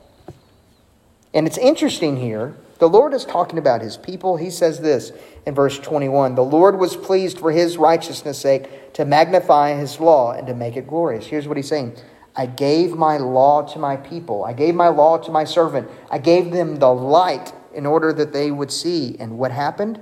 And 1.37 1.47
it's 1.47 1.59
interesting 1.59 2.17
here. 2.17 2.57
The 2.79 2.89
Lord 2.89 3.13
is 3.13 3.27
talking 3.27 3.59
about 3.59 3.83
his 3.83 3.99
people. 3.99 4.39
He 4.39 4.49
says 4.49 4.81
this 4.81 5.13
in 5.45 5.55
verse 5.55 5.79
21 5.79 6.35
The 6.35 6.43
Lord 6.43 6.79
was 6.79 6.97
pleased 6.97 7.39
for 7.39 7.53
his 7.53 7.77
righteousness' 7.77 8.39
sake 8.39 8.95
to 8.95 9.05
magnify 9.05 9.75
his 9.75 10.01
law 10.01 10.33
and 10.33 10.47
to 10.47 10.55
make 10.55 10.77
it 10.77 10.87
glorious. 10.87 11.27
Here's 11.27 11.47
what 11.47 11.59
he's 11.59 11.69
saying 11.69 11.95
I 12.35 12.47
gave 12.47 12.97
my 12.97 13.19
law 13.19 13.61
to 13.71 13.79
my 13.79 13.99
people, 13.99 14.45
I 14.45 14.55
gave 14.55 14.75
my 14.75 14.89
law 14.89 15.19
to 15.19 15.31
my 15.31 15.45
servant, 15.45 15.91
I 16.11 16.17
gave 16.17 16.53
them 16.53 16.77
the 16.77 16.93
light 16.93 17.53
in 17.75 17.85
order 17.85 18.15
that 18.15 18.33
they 18.33 18.51
would 18.51 18.73
see. 18.73 19.15
And 19.21 19.37
what 19.39 19.53
happened? 19.53 20.01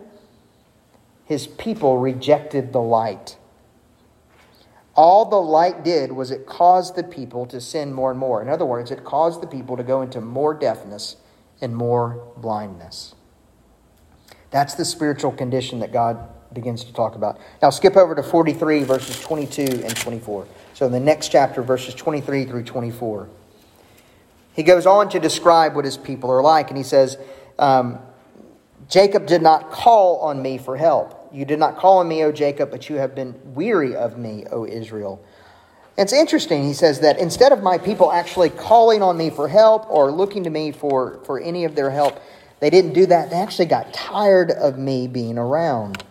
His 1.24 1.48
people 1.48 1.98
rejected 1.98 2.72
the 2.72 2.80
light. 2.80 3.38
All 4.94 5.24
the 5.24 5.40
light 5.40 5.82
did 5.82 6.12
was 6.12 6.30
it 6.30 6.46
caused 6.46 6.94
the 6.94 7.02
people 7.02 7.44
to 7.46 7.60
sin 7.60 7.92
more 7.92 8.12
and 8.12 8.20
more. 8.20 8.40
In 8.40 8.48
other 8.48 8.64
words, 8.64 8.92
it 8.92 9.02
caused 9.02 9.42
the 9.42 9.48
people 9.48 9.76
to 9.76 9.82
go 9.82 10.00
into 10.00 10.20
more 10.20 10.54
deafness 10.54 11.16
and 11.64 11.74
more 11.74 12.22
blindness. 12.36 13.14
That's 14.50 14.74
the 14.74 14.84
spiritual 14.84 15.32
condition 15.32 15.80
that 15.80 15.92
God 15.92 16.28
begins 16.52 16.84
to 16.84 16.92
talk 16.92 17.16
about. 17.16 17.40
Now, 17.62 17.70
skip 17.70 17.96
over 17.96 18.14
to 18.14 18.22
43, 18.22 18.84
verses 18.84 19.18
22 19.18 19.62
and 19.82 19.96
24. 19.96 20.46
So, 20.74 20.86
in 20.86 20.92
the 20.92 21.00
next 21.00 21.30
chapter, 21.32 21.62
verses 21.62 21.94
23 21.94 22.44
through 22.44 22.64
24, 22.64 23.30
he 24.52 24.62
goes 24.62 24.86
on 24.86 25.08
to 25.08 25.18
describe 25.18 25.74
what 25.74 25.86
his 25.86 25.96
people 25.96 26.30
are 26.30 26.42
like, 26.42 26.68
and 26.68 26.76
he 26.76 26.84
says, 26.84 27.16
um, 27.58 27.98
Jacob 28.88 29.26
did 29.26 29.40
not 29.40 29.70
call 29.70 30.18
on 30.18 30.42
me 30.42 30.58
for 30.58 30.76
help. 30.76 31.30
You 31.32 31.46
did 31.46 31.58
not 31.58 31.78
call 31.78 31.98
on 31.98 32.08
me, 32.08 32.22
O 32.24 32.30
Jacob, 32.30 32.70
but 32.70 32.90
you 32.90 32.96
have 32.96 33.14
been 33.14 33.34
weary 33.54 33.96
of 33.96 34.18
me, 34.18 34.44
O 34.52 34.66
Israel. 34.66 35.24
It's 35.96 36.12
interesting, 36.12 36.64
he 36.64 36.72
says 36.72 37.00
that 37.00 37.18
instead 37.18 37.52
of 37.52 37.62
my 37.62 37.78
people 37.78 38.10
actually 38.10 38.50
calling 38.50 39.00
on 39.00 39.16
me 39.16 39.30
for 39.30 39.46
help 39.46 39.88
or 39.88 40.10
looking 40.10 40.44
to 40.44 40.50
me 40.50 40.72
for, 40.72 41.20
for 41.24 41.38
any 41.38 41.64
of 41.64 41.76
their 41.76 41.90
help, 41.90 42.20
they 42.58 42.68
didn't 42.68 42.94
do 42.94 43.06
that. 43.06 43.30
They 43.30 43.36
actually 43.36 43.66
got 43.66 43.92
tired 43.94 44.50
of 44.50 44.76
me 44.76 45.06
being 45.06 45.38
around. 45.38 46.02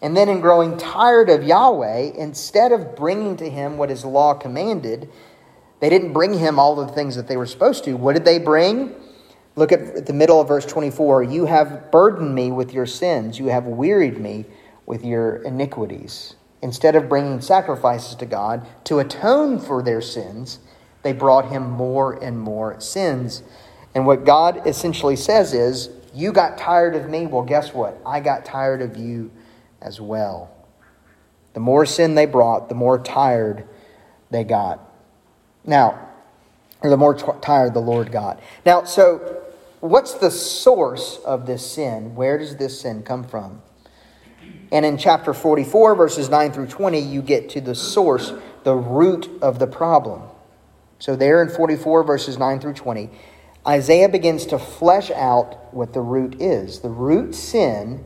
And 0.00 0.16
then, 0.16 0.28
in 0.28 0.40
growing 0.40 0.76
tired 0.76 1.28
of 1.28 1.42
Yahweh, 1.42 2.12
instead 2.16 2.70
of 2.70 2.94
bringing 2.94 3.36
to 3.38 3.50
him 3.50 3.78
what 3.78 3.90
his 3.90 4.04
law 4.04 4.34
commanded, 4.34 5.10
they 5.80 5.88
didn't 5.88 6.12
bring 6.12 6.38
him 6.38 6.60
all 6.60 6.76
the 6.76 6.86
things 6.86 7.16
that 7.16 7.26
they 7.26 7.36
were 7.36 7.46
supposed 7.46 7.82
to. 7.84 7.94
What 7.94 8.12
did 8.12 8.24
they 8.24 8.38
bring? 8.38 8.94
Look 9.56 9.72
at 9.72 10.06
the 10.06 10.12
middle 10.12 10.40
of 10.40 10.46
verse 10.46 10.64
24. 10.66 11.24
You 11.24 11.46
have 11.46 11.90
burdened 11.90 12.32
me 12.32 12.52
with 12.52 12.72
your 12.72 12.86
sins, 12.86 13.40
you 13.40 13.46
have 13.46 13.64
wearied 13.64 14.18
me 14.18 14.44
with 14.86 15.04
your 15.04 15.42
iniquities. 15.42 16.36
Instead 16.60 16.96
of 16.96 17.08
bringing 17.08 17.40
sacrifices 17.40 18.14
to 18.16 18.26
God 18.26 18.66
to 18.84 18.98
atone 18.98 19.58
for 19.58 19.82
their 19.82 20.00
sins, 20.00 20.58
they 21.02 21.12
brought 21.12 21.50
him 21.50 21.70
more 21.70 22.12
and 22.22 22.38
more 22.38 22.80
sins. 22.80 23.42
And 23.94 24.06
what 24.06 24.24
God 24.24 24.66
essentially 24.66 25.16
says 25.16 25.54
is, 25.54 25.90
You 26.12 26.32
got 26.32 26.58
tired 26.58 26.96
of 26.96 27.08
me. 27.08 27.26
Well, 27.26 27.44
guess 27.44 27.72
what? 27.72 28.00
I 28.04 28.20
got 28.20 28.44
tired 28.44 28.82
of 28.82 28.96
you 28.96 29.30
as 29.80 30.00
well. 30.00 30.50
The 31.54 31.60
more 31.60 31.86
sin 31.86 32.14
they 32.14 32.26
brought, 32.26 32.68
the 32.68 32.74
more 32.74 32.98
tired 32.98 33.66
they 34.30 34.44
got. 34.44 34.80
Now, 35.64 36.08
or 36.80 36.90
the 36.90 36.96
more 36.96 37.14
t- 37.14 37.24
tired 37.40 37.74
the 37.74 37.80
Lord 37.80 38.12
got. 38.12 38.40
Now, 38.64 38.84
so 38.84 39.42
what's 39.80 40.14
the 40.14 40.30
source 40.30 41.18
of 41.24 41.46
this 41.46 41.68
sin? 41.68 42.14
Where 42.14 42.38
does 42.38 42.56
this 42.56 42.80
sin 42.80 43.02
come 43.02 43.24
from? 43.24 43.62
And 44.70 44.84
in 44.84 44.98
chapter 44.98 45.32
44, 45.32 45.94
verses 45.94 46.28
9 46.28 46.52
through 46.52 46.66
20, 46.66 46.98
you 46.98 47.22
get 47.22 47.48
to 47.50 47.60
the 47.60 47.74
source, 47.74 48.32
the 48.64 48.74
root 48.74 49.30
of 49.40 49.58
the 49.58 49.66
problem. 49.66 50.22
So, 50.98 51.16
there 51.16 51.42
in 51.42 51.48
44, 51.48 52.02
verses 52.02 52.38
9 52.38 52.60
through 52.60 52.74
20, 52.74 53.10
Isaiah 53.66 54.08
begins 54.08 54.46
to 54.46 54.58
flesh 54.58 55.10
out 55.10 55.72
what 55.72 55.92
the 55.92 56.00
root 56.00 56.40
is. 56.40 56.80
The 56.80 56.88
root 56.88 57.34
sin, 57.34 58.04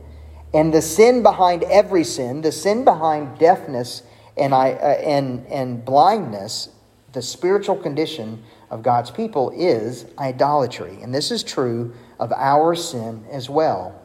and 0.53 0.73
the 0.73 0.81
sin 0.81 1.23
behind 1.23 1.63
every 1.63 2.03
sin, 2.03 2.41
the 2.41 2.51
sin 2.51 2.85
behind 2.85 3.39
deafness 3.39 4.03
and, 4.37 4.53
I, 4.53 4.71
uh, 4.71 4.87
and, 5.01 5.45
and 5.47 5.83
blindness, 5.83 6.69
the 7.13 7.21
spiritual 7.21 7.75
condition 7.75 8.43
of 8.69 8.83
God's 8.83 9.11
people 9.11 9.51
is 9.55 10.05
idolatry. 10.17 10.99
And 11.01 11.13
this 11.13 11.31
is 11.31 11.43
true 11.43 11.93
of 12.19 12.31
our 12.31 12.75
sin 12.75 13.25
as 13.31 13.49
well. 13.49 13.99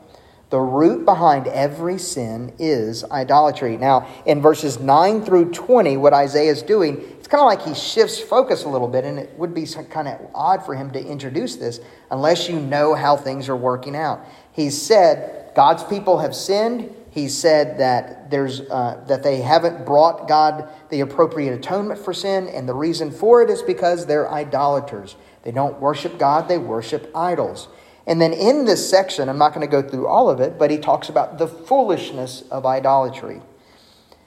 The 0.50 0.58
root 0.60 1.04
behind 1.04 1.46
every 1.46 1.98
sin 1.98 2.54
is 2.58 3.04
idolatry. 3.04 3.76
Now, 3.76 4.08
in 4.24 4.40
verses 4.40 4.80
9 4.80 5.22
through 5.22 5.52
20, 5.52 5.98
what 5.98 6.14
Isaiah 6.14 6.50
is 6.50 6.62
doing, 6.62 7.02
it's 7.18 7.28
kind 7.28 7.42
of 7.42 7.46
like 7.46 7.62
he 7.62 7.74
shifts 7.74 8.18
focus 8.18 8.64
a 8.64 8.68
little 8.68 8.88
bit, 8.88 9.04
and 9.04 9.18
it 9.18 9.38
would 9.38 9.52
be 9.52 9.66
kind 9.90 10.08
of 10.08 10.18
odd 10.34 10.64
for 10.64 10.74
him 10.74 10.90
to 10.92 11.04
introduce 11.04 11.56
this 11.56 11.80
unless 12.10 12.48
you 12.48 12.58
know 12.58 12.94
how 12.94 13.14
things 13.14 13.50
are 13.50 13.56
working 13.56 13.94
out. 13.94 14.24
He 14.52 14.70
said, 14.70 15.52
God's 15.54 15.84
people 15.84 16.18
have 16.18 16.34
sinned. 16.34 16.94
He 17.10 17.28
said 17.28 17.78
that, 17.78 18.30
there's, 18.30 18.60
uh, 18.60 19.04
that 19.06 19.22
they 19.22 19.42
haven't 19.42 19.84
brought 19.84 20.28
God 20.28 20.70
the 20.88 21.00
appropriate 21.00 21.52
atonement 21.52 22.00
for 22.00 22.14
sin, 22.14 22.48
and 22.48 22.66
the 22.66 22.74
reason 22.74 23.10
for 23.10 23.42
it 23.42 23.50
is 23.50 23.60
because 23.60 24.06
they're 24.06 24.30
idolaters. 24.30 25.16
They 25.42 25.52
don't 25.52 25.78
worship 25.78 26.18
God, 26.18 26.48
they 26.48 26.58
worship 26.58 27.10
idols. 27.14 27.68
And 28.08 28.22
then 28.22 28.32
in 28.32 28.64
this 28.64 28.88
section, 28.88 29.28
I'm 29.28 29.36
not 29.36 29.54
going 29.54 29.66
to 29.66 29.70
go 29.70 29.86
through 29.86 30.06
all 30.06 30.30
of 30.30 30.40
it, 30.40 30.58
but 30.58 30.70
he 30.70 30.78
talks 30.78 31.10
about 31.10 31.36
the 31.36 31.46
foolishness 31.46 32.42
of 32.50 32.64
idolatry. 32.64 33.42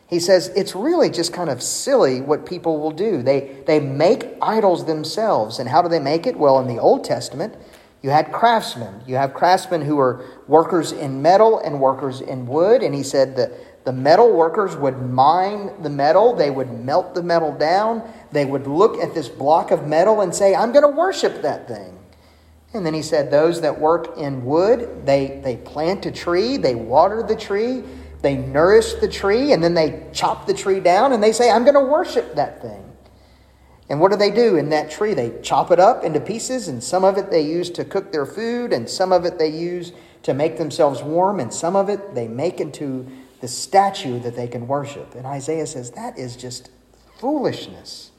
He 0.08 0.20
says 0.20 0.50
it's 0.56 0.76
really 0.76 1.10
just 1.10 1.34
kind 1.34 1.50
of 1.50 1.64
silly 1.64 2.22
what 2.22 2.46
people 2.46 2.80
will 2.80 2.92
do. 2.92 3.24
They, 3.24 3.64
they 3.66 3.80
make 3.80 4.36
idols 4.40 4.86
themselves. 4.86 5.58
And 5.58 5.68
how 5.68 5.82
do 5.82 5.90
they 5.90 6.00
make 6.00 6.28
it? 6.28 6.38
Well, 6.38 6.60
in 6.60 6.68
the 6.68 6.80
Old 6.80 7.04
Testament, 7.04 7.56
you 8.04 8.12
had 8.12 8.32
craftsmen. 8.32 9.02
You 9.08 9.16
have 9.16 9.34
craftsmen 9.34 9.82
who 9.82 9.96
were 9.96 10.26
workers 10.48 10.92
in 10.92 11.24
metal 11.24 11.58
and 11.58 11.80
workers 11.80 12.22
in 12.22 12.46
wood. 12.46 12.84
And 12.84 12.94
he 12.94 13.02
said 13.02 13.36
that 13.38 13.52
the 13.84 13.94
metal 13.94 14.32
workers 14.32 14.76
would 14.76 15.02
mine 15.02 15.72
the 15.82 15.90
metal, 15.90 16.36
they 16.36 16.52
would 16.52 16.72
melt 16.72 17.16
the 17.16 17.24
metal 17.24 17.52
down, 17.52 18.04
they 18.32 18.46
would 18.46 18.68
look 18.68 19.02
at 19.02 19.16
this 19.16 19.28
block 19.28 19.72
of 19.72 19.88
metal 19.88 20.22
and 20.22 20.36
say, 20.36 20.54
I'm 20.54 20.72
going 20.72 20.84
to 20.84 20.96
worship 20.96 21.42
that 21.42 21.68
thing. 21.68 21.98
And 22.74 22.86
then 22.86 22.94
he 22.94 23.02
said, 23.02 23.30
Those 23.30 23.62
that 23.62 23.80
work 23.80 24.18
in 24.18 24.46
wood, 24.46 25.06
they, 25.06 25.42
they 25.44 25.58
plant 25.58 26.06
a 26.06 26.12
tree, 26.12 26.58
they 26.58 26.76
water 26.76 27.24
the 27.24 27.36
tree, 27.36 27.84
they 28.22 28.36
nourish 28.38 28.94
the 28.94 29.08
tree, 29.08 29.52
and 29.52 29.64
then 29.64 29.74
they 29.74 30.08
chop 30.14 30.48
the 30.48 30.54
tree 30.54 30.80
down 30.80 31.12
and 31.12 31.22
they 31.22 31.32
say, 31.32 31.50
I'm 31.52 31.64
going 31.64 31.76
to 31.76 31.92
worship 31.92 32.36
that 32.36 32.62
thing. 32.62 32.92
And 33.90 34.00
what 34.00 34.12
do 34.12 34.18
they 34.18 34.32
do 34.32 34.56
in 34.56 34.70
that 34.70 34.90
tree? 34.90 35.14
They 35.14 35.42
chop 35.42 35.70
it 35.70 35.80
up 35.80 36.06
into 36.06 36.22
pieces, 36.22 36.70
and 36.70 36.82
some 36.82 37.04
of 37.04 37.18
it 37.18 37.30
they 37.30 37.42
use 37.42 37.70
to 37.72 37.84
cook 37.84 38.14
their 38.14 38.26
food, 38.26 38.72
and 38.72 38.90
some 38.90 39.12
of 39.12 39.26
it 39.26 39.38
they 39.38 39.50
use 39.50 39.92
to 40.24 40.34
make 40.34 40.58
themselves 40.58 41.04
warm, 41.04 41.42
and 41.42 41.54
some 41.54 41.76
of 41.76 41.90
it 41.90 42.16
they 42.16 42.30
make 42.30 42.62
into 42.62 43.06
the 43.42 43.50
statue 43.50 44.20
that 44.22 44.36
they 44.36 44.48
can 44.48 44.66
worship. 44.66 45.14
And 45.16 45.26
Isaiah 45.26 45.68
says 45.68 45.92
that 45.92 46.18
is 46.18 46.38
just 46.38 46.70
foolishness. 47.18 48.12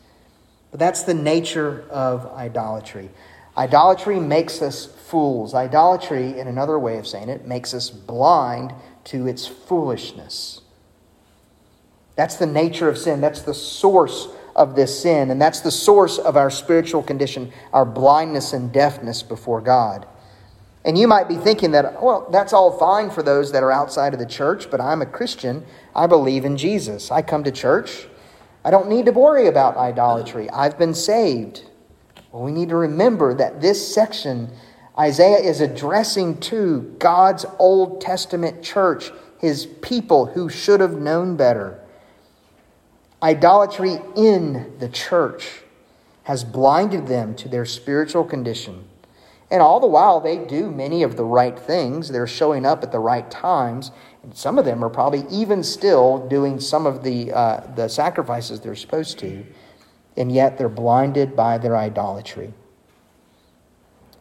But 0.71 0.81
that's 0.81 1.05
the 1.05 1.15
nature 1.15 1.87
of 1.91 2.27
idolatry. 2.27 3.09
Idolatry 3.57 4.19
makes 4.19 4.63
us 4.63 4.87
fools. 4.87 5.55
Idolatry, 5.55 6.39
in 6.39 6.49
another 6.49 6.79
way 6.79 6.97
of 6.97 7.07
saying 7.07 7.29
it, 7.29 7.47
makes 7.47 7.75
us 7.75 7.91
blind 7.91 8.73
to 9.05 9.27
its 9.27 9.47
foolishness. 9.47 10.63
That's 12.17 12.37
the 12.37 12.47
nature 12.47 12.89
of 12.89 12.97
sin. 12.97 13.21
That's 13.21 13.43
the 13.43 13.55
source 13.55 14.29
of 14.55 14.75
this 14.75 15.03
sin. 15.03 15.31
And 15.31 15.41
that's 15.41 15.61
the 15.61 15.71
source 15.71 16.19
of 16.19 16.37
our 16.37 16.51
spiritual 16.51 17.03
condition, 17.03 17.53
our 17.73 17.85
blindness 17.85 18.53
and 18.53 18.73
deafness 18.73 19.23
before 19.23 19.61
God. 19.61 20.07
And 20.85 20.99
you 20.99 21.07
might 21.07 21.29
be 21.29 21.37
thinking 21.37 21.71
that, 21.73 22.03
well, 22.03 22.29
that's 22.31 22.53
all 22.53 22.77
fine 22.77 23.11
for 23.11 23.23
those 23.23 23.53
that 23.53 23.63
are 23.63 23.71
outside 23.71 24.15
of 24.15 24.19
the 24.19 24.27
church, 24.27 24.71
but 24.71 24.81
I'm 24.81 25.01
a 25.01 25.07
Christian. 25.07 25.65
I 25.95 26.07
believe 26.07 26.45
in 26.45 26.57
Jesus. 26.57 27.11
I 27.11 27.23
come 27.23 27.45
to 27.45 27.53
church. 27.53 28.07
I 28.65 28.71
don't 28.71 28.89
need 28.89 29.07
to 29.07 29.13
worry 29.13 29.47
about 29.47 29.77
idolatry. 29.77 30.51
I've 30.51 30.79
been 30.79 30.95
saved. 30.95 31.65
Well, 32.33 32.43
we 32.43 32.53
need 32.53 32.71
to 32.71 32.77
remember 32.77 33.35
that 33.35 33.61
this 33.61 33.95
section, 33.95 34.51
Isaiah 34.99 35.39
is 35.39 35.61
addressing 35.61 36.41
to 36.41 36.97
God's 36.99 37.45
Old 37.59 38.01
Testament 38.01 38.63
church, 38.63 39.13
his 39.39 39.67
people 39.67 40.27
who 40.27 40.49
should 40.49 40.81
have 40.81 40.95
known 40.95 41.37
better. 41.37 41.79
Idolatry 43.23 43.99
in 44.17 44.79
the 44.79 44.89
church 44.89 45.63
has 46.25 46.43
blinded 46.43 47.07
them 47.07 47.35
to 47.35 47.49
their 47.49 47.67
spiritual 47.67 48.25
condition. 48.25 48.85
And 49.51 49.61
all 49.61 49.81
the 49.81 49.87
while, 49.87 50.19
they 50.19 50.39
do 50.39 50.71
many 50.71 51.03
of 51.03 51.17
the 51.17 51.25
right 51.25 51.59
things. 51.59 52.09
They're 52.09 52.27
showing 52.27 52.65
up 52.65 52.83
at 52.83 52.91
the 52.91 52.99
right 52.99 53.31
times. 53.31 53.91
And 54.23 54.35
some 54.35 54.59
of 54.59 54.65
them 54.65 54.83
are 54.83 54.89
probably 54.89 55.27
even 55.31 55.63
still 55.63 56.27
doing 56.27 56.59
some 56.59 56.87
of 56.87 57.05
the, 57.05 57.33
uh, 57.33 57.67
the 57.75 57.89
sacrifices 57.89 58.61
they're 58.61 58.75
supposed 58.75 59.19
to. 59.19 59.45
And 60.17 60.31
yet, 60.31 60.59
they're 60.59 60.69
blinded 60.69 61.35
by 61.35 61.59
their 61.59 61.77
idolatry. 61.77 62.53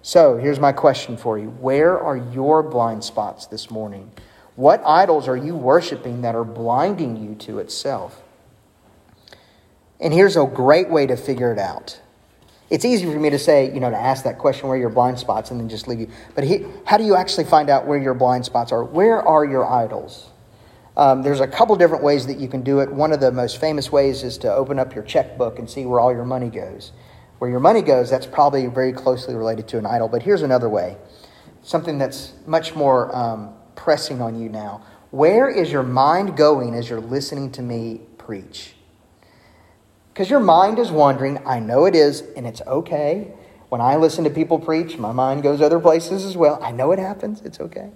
So, 0.01 0.37
here's 0.37 0.59
my 0.59 0.71
question 0.71 1.17
for 1.17 1.37
you 1.37 1.49
Where 1.49 1.99
are 1.99 2.17
your 2.17 2.63
blind 2.63 3.03
spots 3.03 3.45
this 3.45 3.69
morning? 3.69 4.11
What 4.55 4.81
idols 4.85 5.27
are 5.27 5.37
you 5.37 5.55
worshiping 5.55 6.21
that 6.21 6.35
are 6.35 6.43
blinding 6.43 7.17
you 7.17 7.35
to 7.35 7.59
itself? 7.59 8.21
And 9.99 10.13
here's 10.13 10.35
a 10.35 10.45
great 10.45 10.89
way 10.89 11.05
to 11.05 11.15
figure 11.15 11.53
it 11.53 11.59
out. 11.59 12.01
It's 12.71 12.85
easy 12.85 13.05
for 13.05 13.19
me 13.19 13.29
to 13.29 13.37
say, 13.37 13.71
you 13.71 13.79
know, 13.79 13.89
to 13.89 13.97
ask 13.97 14.23
that 14.23 14.39
question 14.39 14.67
where 14.67 14.77
your 14.77 14.89
blind 14.89 15.19
spots 15.19 15.51
and 15.51 15.59
then 15.59 15.69
just 15.69 15.87
leave 15.87 15.99
you. 15.99 16.09
But 16.35 16.45
he, 16.45 16.65
how 16.85 16.97
do 16.97 17.03
you 17.03 17.15
actually 17.15 17.43
find 17.43 17.69
out 17.69 17.85
where 17.85 17.97
your 17.97 18.13
blind 18.13 18.45
spots 18.45 18.71
are? 18.71 18.83
Where 18.83 19.21
are 19.21 19.45
your 19.45 19.65
idols? 19.65 20.30
Um, 21.01 21.23
there's 21.23 21.39
a 21.39 21.47
couple 21.47 21.75
different 21.77 22.03
ways 22.03 22.27
that 22.27 22.39
you 22.39 22.47
can 22.47 22.61
do 22.61 22.79
it. 22.79 22.93
One 22.93 23.11
of 23.11 23.19
the 23.19 23.31
most 23.31 23.59
famous 23.59 23.91
ways 23.91 24.21
is 24.21 24.37
to 24.37 24.53
open 24.53 24.77
up 24.77 24.93
your 24.93 25.03
checkbook 25.03 25.57
and 25.57 25.67
see 25.67 25.83
where 25.83 25.99
all 25.99 26.13
your 26.13 26.25
money 26.25 26.47
goes. 26.47 26.91
Where 27.39 27.49
your 27.49 27.59
money 27.59 27.81
goes, 27.81 28.11
that's 28.11 28.27
probably 28.27 28.67
very 28.67 28.93
closely 28.93 29.33
related 29.33 29.67
to 29.69 29.79
an 29.79 29.87
idol. 29.87 30.09
But 30.09 30.21
here's 30.21 30.43
another 30.43 30.69
way 30.69 30.97
something 31.63 31.97
that's 31.97 32.33
much 32.45 32.75
more 32.75 33.15
um, 33.15 33.51
pressing 33.75 34.21
on 34.21 34.39
you 34.39 34.47
now. 34.47 34.85
Where 35.09 35.49
is 35.49 35.71
your 35.71 35.81
mind 35.81 36.37
going 36.37 36.75
as 36.75 36.87
you're 36.87 37.01
listening 37.01 37.51
to 37.53 37.63
me 37.63 38.01
preach? 38.19 38.75
Because 40.13 40.29
your 40.29 40.39
mind 40.39 40.77
is 40.77 40.91
wandering. 40.91 41.39
I 41.47 41.57
know 41.57 41.85
it 41.85 41.95
is, 41.95 42.21
and 42.37 42.45
it's 42.45 42.61
okay. 42.67 43.33
When 43.69 43.81
I 43.81 43.95
listen 43.95 44.23
to 44.25 44.29
people 44.29 44.59
preach, 44.59 44.99
my 44.99 45.13
mind 45.13 45.41
goes 45.41 45.61
other 45.61 45.79
places 45.79 46.25
as 46.25 46.37
well. 46.37 46.59
I 46.61 46.71
know 46.71 46.91
it 46.91 46.99
happens. 46.99 47.41
It's 47.41 47.59
okay. 47.59 47.89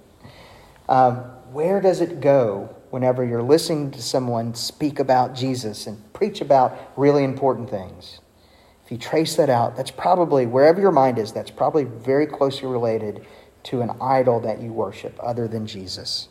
Um, 0.88 1.18
where 1.52 1.82
does 1.82 2.02
it 2.02 2.22
go 2.22 2.76
whenever 2.90 3.26
you're 3.26 3.44
listening 3.44 3.92
to 3.92 4.02
someone 4.02 4.54
speak 4.54 5.00
about 5.00 5.36
Jesus 5.36 5.88
and 5.88 6.14
preach 6.14 6.42
about 6.42 6.78
really 6.96 7.24
important 7.24 7.70
things? 7.70 8.20
If 8.86 8.92
you 8.92 8.98
trace 8.98 9.36
that 9.36 9.50
out, 9.50 9.76
that's 9.76 9.90
probably, 9.90 10.46
wherever 10.46 10.80
your 10.80 10.92
mind 10.92 11.18
is, 11.18 11.32
that's 11.32 11.50
probably 11.50 11.86
very 11.86 12.28
closely 12.28 12.68
related 12.68 13.26
to 13.64 13.82
an 13.82 13.92
idol 14.00 14.40
that 14.42 14.62
you 14.62 14.72
worship 14.72 15.18
other 15.24 15.48
than 15.48 15.66
Jesus. 15.66 16.30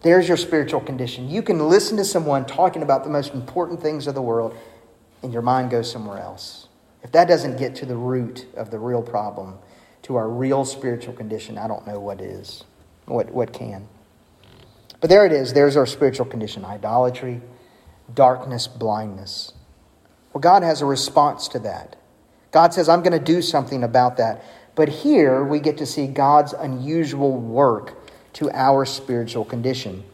There's 0.00 0.28
your 0.28 0.38
spiritual 0.38 0.80
condition. 0.80 1.28
You 1.28 1.42
can 1.42 1.68
listen 1.68 1.96
to 1.98 2.04
someone 2.04 2.46
talking 2.46 2.82
about 2.82 3.04
the 3.04 3.10
most 3.10 3.34
important 3.34 3.82
things 3.82 4.06
of 4.06 4.14
the 4.14 4.22
world, 4.22 4.56
and 5.22 5.32
your 5.32 5.42
mind 5.42 5.70
goes 5.70 5.90
somewhere 5.90 6.18
else. 6.18 6.68
If 7.02 7.12
that 7.12 7.28
doesn't 7.28 7.58
get 7.58 7.74
to 7.76 7.86
the 7.86 7.96
root 7.96 8.46
of 8.54 8.70
the 8.70 8.78
real 8.78 9.02
problem, 9.02 9.58
to 10.02 10.16
our 10.16 10.28
real 10.28 10.64
spiritual 10.64 11.12
condition, 11.12 11.58
I 11.58 11.68
don't 11.68 11.86
know 11.86 12.00
what 12.00 12.20
is, 12.20 12.64
what, 13.06 13.30
what 13.32 13.52
can. 13.52 13.88
But 15.00 15.10
there 15.10 15.26
it 15.26 15.32
is. 15.32 15.52
There's 15.52 15.76
our 15.76 15.86
spiritual 15.86 16.26
condition 16.26 16.64
idolatry, 16.64 17.40
darkness, 18.14 18.66
blindness. 18.66 19.52
Well, 20.32 20.40
God 20.40 20.62
has 20.62 20.82
a 20.82 20.86
response 20.86 21.48
to 21.48 21.58
that. 21.60 21.96
God 22.50 22.72
says, 22.72 22.88
I'm 22.88 23.02
going 23.02 23.18
to 23.18 23.24
do 23.24 23.42
something 23.42 23.82
about 23.82 24.16
that. 24.16 24.44
But 24.74 24.88
here 24.88 25.44
we 25.44 25.60
get 25.60 25.78
to 25.78 25.86
see 25.86 26.06
God's 26.06 26.52
unusual 26.52 27.36
work 27.36 27.94
to 28.34 28.50
our 28.50 28.84
spiritual 28.84 29.44
condition. 29.44 30.04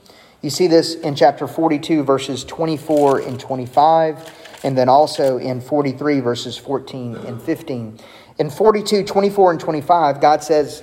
You 0.42 0.50
see 0.50 0.66
this 0.66 0.94
in 0.94 1.14
chapter 1.14 1.46
42, 1.46 2.02
verses 2.02 2.44
24 2.44 3.20
and 3.20 3.38
25, 3.38 4.30
and 4.64 4.76
then 4.76 4.88
also 4.88 5.38
in 5.38 5.60
43, 5.60 6.20
verses 6.20 6.56
14 6.56 7.14
and 7.14 7.40
15. 7.40 7.98
In 8.38 8.50
42, 8.50 9.04
24, 9.04 9.50
and 9.52 9.60
25, 9.60 10.20
God 10.20 10.42
says, 10.42 10.82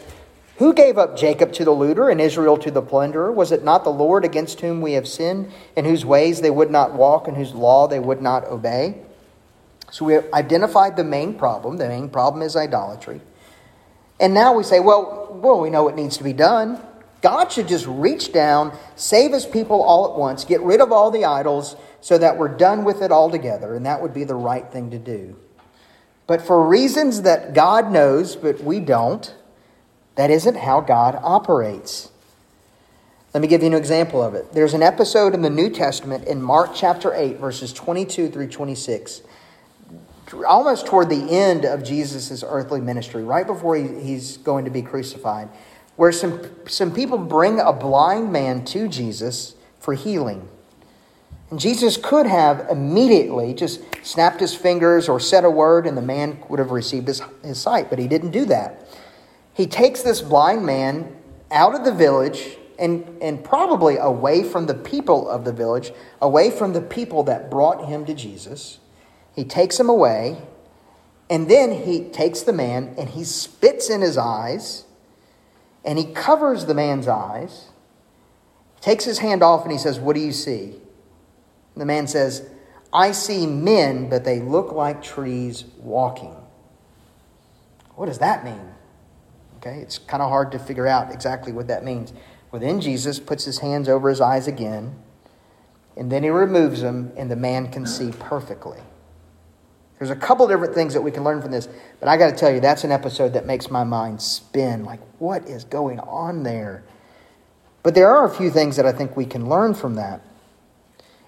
Who 0.58 0.74
gave 0.74 0.98
up 0.98 1.16
Jacob 1.16 1.54
to 1.54 1.66
the 1.66 1.72
looter 1.72 2.10
and 2.10 2.20
Israel 2.20 2.58
to 2.58 2.72
the 2.72 2.82
plunderer? 2.82 3.32
Was 3.32 3.52
it 3.52 3.64
not 3.64 3.84
the 3.84 3.92
Lord 3.92 4.26
against 4.26 4.62
whom 4.62 4.82
we 4.82 4.94
have 4.94 5.08
sinned, 5.08 5.52
in 5.76 5.86
whose 5.86 6.04
ways 6.04 6.42
they 6.42 6.50
would 6.50 6.72
not 6.72 6.94
walk, 6.94 7.28
and 7.28 7.38
whose 7.38 7.54
law 7.54 7.88
they 7.88 8.00
would 8.00 8.22
not 8.22 8.46
obey? 8.46 9.04
So 9.92 10.06
we 10.06 10.18
identified 10.34 10.98
the 10.98 11.04
main 11.04 11.36
problem. 11.36 11.78
The 11.78 11.88
main 11.88 12.10
problem 12.10 12.42
is 12.42 12.56
idolatry. 12.56 13.22
And 14.20 14.34
now 14.34 14.54
we 14.54 14.64
say, 14.64 14.80
well, 14.80 15.38
well, 15.42 15.62
we 15.62 15.70
know 15.70 15.84
what 15.84 15.96
needs 15.96 16.18
to 16.18 16.24
be 16.24 16.34
done. 16.34 16.82
God 17.22 17.52
should 17.52 17.68
just 17.68 17.86
reach 17.86 18.32
down, 18.32 18.76
save 18.96 19.34
his 19.34 19.46
people 19.46 19.84
all 19.84 20.12
at 20.12 20.18
once, 20.18 20.44
get 20.44 20.62
rid 20.62 20.82
of 20.82 20.92
all 20.92 21.12
the 21.12 21.26
idols 21.26 21.76
so 22.02 22.18
that 22.18 22.38
we're 22.38 22.48
done 22.48 22.84
with 22.84 23.02
it 23.02 23.12
altogether, 23.12 23.76
and 23.76 23.86
that 23.86 24.02
would 24.02 24.14
be 24.14 24.24
the 24.24 24.36
right 24.36 24.72
thing 24.72 24.90
to 24.92 24.98
do. 24.98 25.36
But 26.26 26.42
for 26.42 26.68
reasons 26.68 27.22
that 27.24 27.54
God 27.54 27.92
knows, 27.92 28.36
but 28.36 28.64
we 28.64 28.80
don't, 28.80 29.34
that 30.18 30.30
isn't 30.30 30.58
how 30.58 30.82
God 30.82 31.18
operates. 31.24 32.12
Let 33.34 33.42
me 33.42 33.48
give 33.48 33.62
you 33.62 33.68
an 33.68 33.74
example 33.74 34.22
of 34.22 34.34
it. 34.34 34.52
There's 34.54 34.74
an 34.74 34.84
episode 34.84 35.34
in 35.34 35.42
the 35.42 35.50
New 35.50 35.70
Testament 35.70 36.26
in 36.26 36.42
Mark 36.42 36.72
chapter 36.74 37.14
8, 37.14 37.38
verses 37.38 37.72
22 37.72 38.30
through 38.30 38.48
26, 38.48 39.22
almost 40.48 40.86
toward 40.86 41.10
the 41.10 41.30
end 41.30 41.66
of 41.66 41.84
Jesus' 41.84 42.44
earthly 42.46 42.82
ministry, 42.82 43.24
right 43.24 43.48
before 43.48 43.76
he's 43.76 44.38
going 44.38 44.66
to 44.66 44.72
be 44.72 44.82
crucified 44.82 45.50
where 45.98 46.12
some, 46.12 46.40
some 46.68 46.94
people 46.94 47.18
bring 47.18 47.60
a 47.60 47.74
blind 47.74 48.32
man 48.32 48.64
to 48.64 48.88
Jesus 48.88 49.56
for 49.80 49.94
healing. 49.94 50.48
And 51.50 51.60
Jesus 51.60 51.98
could 51.98 52.28
have 52.28 52.68
immediately 52.70 53.54
just 53.54 53.82
snapped 54.04 54.40
his 54.40 54.54
fingers 54.54 55.10
or 55.10 55.20
said 55.20 55.44
a 55.44 55.50
word, 55.50 55.88
and 55.88 55.98
the 55.98 56.02
man 56.02 56.40
would 56.50 56.60
have 56.60 56.72
received 56.72 57.08
his, 57.08 57.22
his 57.44 57.60
sight, 57.60 57.90
but 57.90 58.00
he 58.00 58.08
didn't 58.08 58.32
do 58.32 58.46
that. 58.46 58.88
He 59.58 59.66
takes 59.66 60.04
this 60.04 60.22
blind 60.22 60.68
man 60.68 61.18
out 61.50 61.74
of 61.74 61.84
the 61.84 61.92
village 61.92 62.58
and, 62.78 63.18
and 63.24 63.44
probably 63.44 63.98
away 63.98 64.44
from 64.44 64.68
the 64.68 64.76
people 64.76 65.28
of 65.28 65.46
the 65.46 65.52
village, 65.52 65.92
away 66.22 66.52
from 66.52 66.74
the 66.74 66.82
people 66.82 67.24
that 67.24 67.50
brought 67.50 67.88
him 67.88 68.06
to 68.06 68.14
Jesus. 68.14 68.78
He 69.36 69.44
takes 69.44 69.80
him 69.80 69.90
away, 69.90 70.44
and 71.28 71.50
then 71.50 71.72
he 71.72 72.04
takes 72.04 72.42
the 72.42 72.54
man 72.54 72.94
and 73.00 73.10
he 73.10 73.24
spits 73.24 73.90
in 73.90 74.02
his 74.02 74.16
eyes 74.16 74.86
and 75.84 75.98
he 75.98 76.06
covers 76.06 76.66
the 76.66 76.76
man's 76.76 77.08
eyes, 77.08 77.70
takes 78.80 79.06
his 79.06 79.20
hand 79.20 79.42
off, 79.42 79.64
and 79.64 79.72
he 79.72 79.78
says, 79.78 80.00
What 80.00 80.16
do 80.16 80.22
you 80.22 80.34
see? 80.34 80.76
The 81.76 81.86
man 81.86 82.08
says, 82.08 82.48
I 82.92 83.12
see 83.12 83.48
men, 83.48 84.10
but 84.10 84.24
they 84.24 84.40
look 84.40 84.72
like 84.72 85.02
trees 85.02 85.64
walking. 85.78 86.36
What 87.96 88.08
does 88.08 88.20
that 88.20 88.44
mean? 88.44 88.74
Okay, 89.58 89.80
it's 89.80 89.98
kind 89.98 90.22
of 90.22 90.30
hard 90.30 90.52
to 90.52 90.60
figure 90.60 90.88
out 90.88 91.12
exactly 91.12 91.52
what 91.52 91.68
that 91.68 91.84
means. 91.84 92.14
Well, 92.52 92.62
then 92.62 92.80
Jesus 92.80 93.20
puts 93.20 93.44
his 93.44 93.60
hands 93.60 93.90
over 93.90 94.10
his 94.10 94.22
eyes 94.22 94.48
again, 94.48 94.96
and 95.96 96.12
then 96.12 96.24
he 96.24 96.30
removes 96.30 96.82
them, 96.82 97.12
and 97.18 97.30
the 97.30 97.36
man 97.36 97.72
can 97.72 97.86
see 97.86 98.12
perfectly. 98.12 98.80
There's 99.98 100.12
a 100.12 100.16
couple 100.16 100.48
different 100.48 100.76
things 100.76 100.94
that 100.94 101.02
we 101.02 101.10
can 101.10 101.24
learn 101.24 101.42
from 101.42 101.52
this, 101.52 101.68
but 102.00 102.08
I 102.08 102.18
got 102.18 102.30
to 102.30 102.36
tell 102.36 102.52
you, 102.52 102.60
that's 102.60 102.84
an 102.84 102.92
episode 102.92 103.34
that 103.34 103.48
makes 103.48 103.72
my 103.72 103.84
mind 103.84 104.22
spin. 104.22 104.86
Like, 104.86 105.00
what 105.18 105.48
is 105.48 105.64
going 105.64 106.00
on 106.02 106.44
there? 106.44 106.84
But 107.82 107.96
there 107.96 108.10
are 108.10 108.26
a 108.26 108.30
few 108.30 108.52
things 108.52 108.76
that 108.76 108.86
I 108.86 108.92
think 108.92 109.18
we 109.18 109.26
can 109.26 109.50
learn 109.50 109.74
from 109.74 109.96
that. 109.96 110.22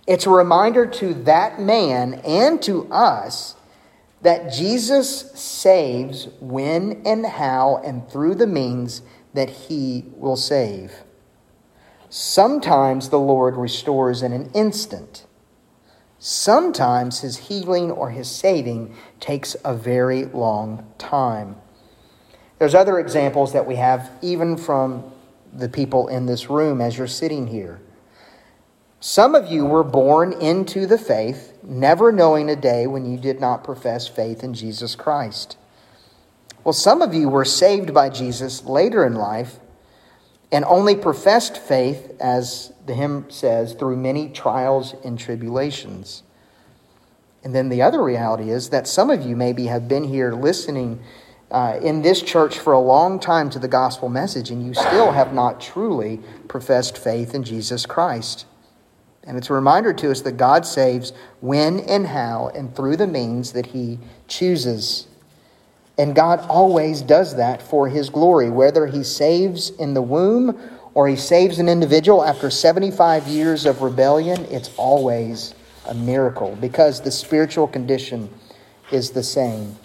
It's 0.05 0.27
a 0.27 0.29
reminder 0.29 0.85
to 0.85 1.13
that 1.23 1.59
man 1.59 2.15
and 2.25 2.61
to 2.63 2.91
us 2.91 3.55
that 4.21 4.51
Jesus 4.51 5.31
saves 5.31 6.27
when 6.39 7.01
and 7.05 7.25
how 7.25 7.81
and 7.83 8.09
through 8.09 8.35
the 8.35 8.47
means 8.47 9.01
that 9.33 9.49
he 9.49 10.05
will 10.15 10.35
save. 10.35 10.91
Sometimes 12.09 13.09
the 13.09 13.19
Lord 13.19 13.55
restores 13.55 14.21
in 14.21 14.33
an 14.33 14.49
instant. 14.53 15.25
Sometimes 16.17 17.21
his 17.21 17.37
healing 17.37 17.91
or 17.91 18.09
his 18.09 18.29
saving 18.29 18.95
takes 19.19 19.55
a 19.63 19.73
very 19.73 20.25
long 20.25 20.91
time. 20.97 21.55
There's 22.57 22.75
other 22.75 22.99
examples 22.99 23.53
that 23.53 23.65
we 23.65 23.75
have, 23.75 24.11
even 24.21 24.57
from 24.57 25.11
the 25.53 25.69
people 25.69 26.09
in 26.09 26.25
this 26.25 26.49
room 26.49 26.81
as 26.81 26.97
you're 26.97 27.07
sitting 27.07 27.47
here. 27.47 27.79
Some 29.01 29.33
of 29.33 29.47
you 29.47 29.65
were 29.65 29.83
born 29.83 30.33
into 30.33 30.85
the 30.85 30.97
faith, 30.97 31.53
never 31.63 32.11
knowing 32.11 32.49
a 32.49 32.55
day 32.55 32.85
when 32.85 33.09
you 33.09 33.17
did 33.17 33.39
not 33.39 33.63
profess 33.63 34.07
faith 34.07 34.43
in 34.43 34.53
Jesus 34.53 34.95
Christ. 34.95 35.57
Well, 36.65 36.73
some 36.73 37.01
of 37.01 37.13
you 37.13 37.29
were 37.29 37.45
saved 37.45 37.93
by 37.93 38.09
Jesus 38.09 38.65
later 38.65 39.05
in 39.05 39.15
life 39.15 39.59
and 40.51 40.65
only 40.65 40.95
professed 40.95 41.57
faith, 41.57 42.11
as 42.19 42.73
the 42.85 42.93
hymn 42.93 43.29
says, 43.29 43.73
through 43.73 43.95
many 43.95 44.29
trials 44.29 44.95
and 45.05 45.17
tribulations. 45.17 46.23
And 47.43 47.55
then 47.55 47.69
the 47.69 47.81
other 47.81 48.03
reality 48.03 48.49
is 48.49 48.69
that 48.71 48.87
some 48.87 49.09
of 49.09 49.25
you 49.25 49.35
maybe 49.35 49.67
have 49.67 49.87
been 49.87 50.03
here 50.03 50.33
listening 50.33 51.01
uh, 51.51 51.79
in 51.81 52.01
this 52.01 52.21
church 52.21 52.59
for 52.59 52.73
a 52.73 52.79
long 52.79 53.19
time 53.19 53.49
to 53.51 53.59
the 53.59 53.67
gospel 53.67 54.09
message, 54.09 54.49
and 54.49 54.65
you 54.65 54.73
still 54.73 55.11
have 55.11 55.33
not 55.33 55.61
truly 55.61 56.19
professed 56.47 56.97
faith 56.97 57.33
in 57.33 57.43
Jesus 57.43 57.85
Christ. 57.85 58.45
And 59.29 59.37
it's 59.37 59.51
a 59.51 59.53
reminder 59.53 59.93
to 59.93 60.09
us 60.09 60.21
that 60.21 60.37
God 60.37 60.65
saves 60.65 61.13
when 61.39 61.81
and 61.81 62.07
how 62.07 62.49
and 62.55 62.75
through 62.75 62.97
the 62.97 63.05
means 63.05 63.51
that 63.51 63.67
He 63.67 63.99
chooses. 64.27 65.05
And 65.99 66.15
God 66.15 66.39
always 66.49 67.03
does 67.03 67.35
that 67.35 67.61
for 67.61 67.87
His 67.87 68.09
glory, 68.09 68.49
whether 68.49 68.87
He 68.87 69.03
saves 69.03 69.69
in 69.69 69.93
the 69.93 70.01
womb 70.01 70.59
or 70.95 71.07
He 71.07 71.15
saves 71.15 71.59
an 71.59 71.69
individual 71.69 72.25
after 72.25 72.49
75 72.49 73.27
years 73.27 73.67
of 73.67 73.83
rebellion, 73.83 74.45
it's 74.45 74.71
always 74.77 75.53
a 75.85 75.93
miracle 75.93 76.57
because 76.59 76.99
the 76.99 77.11
spiritual 77.11 77.67
condition 77.67 78.31
is 78.91 79.11
the 79.11 79.21
same. 79.21 79.75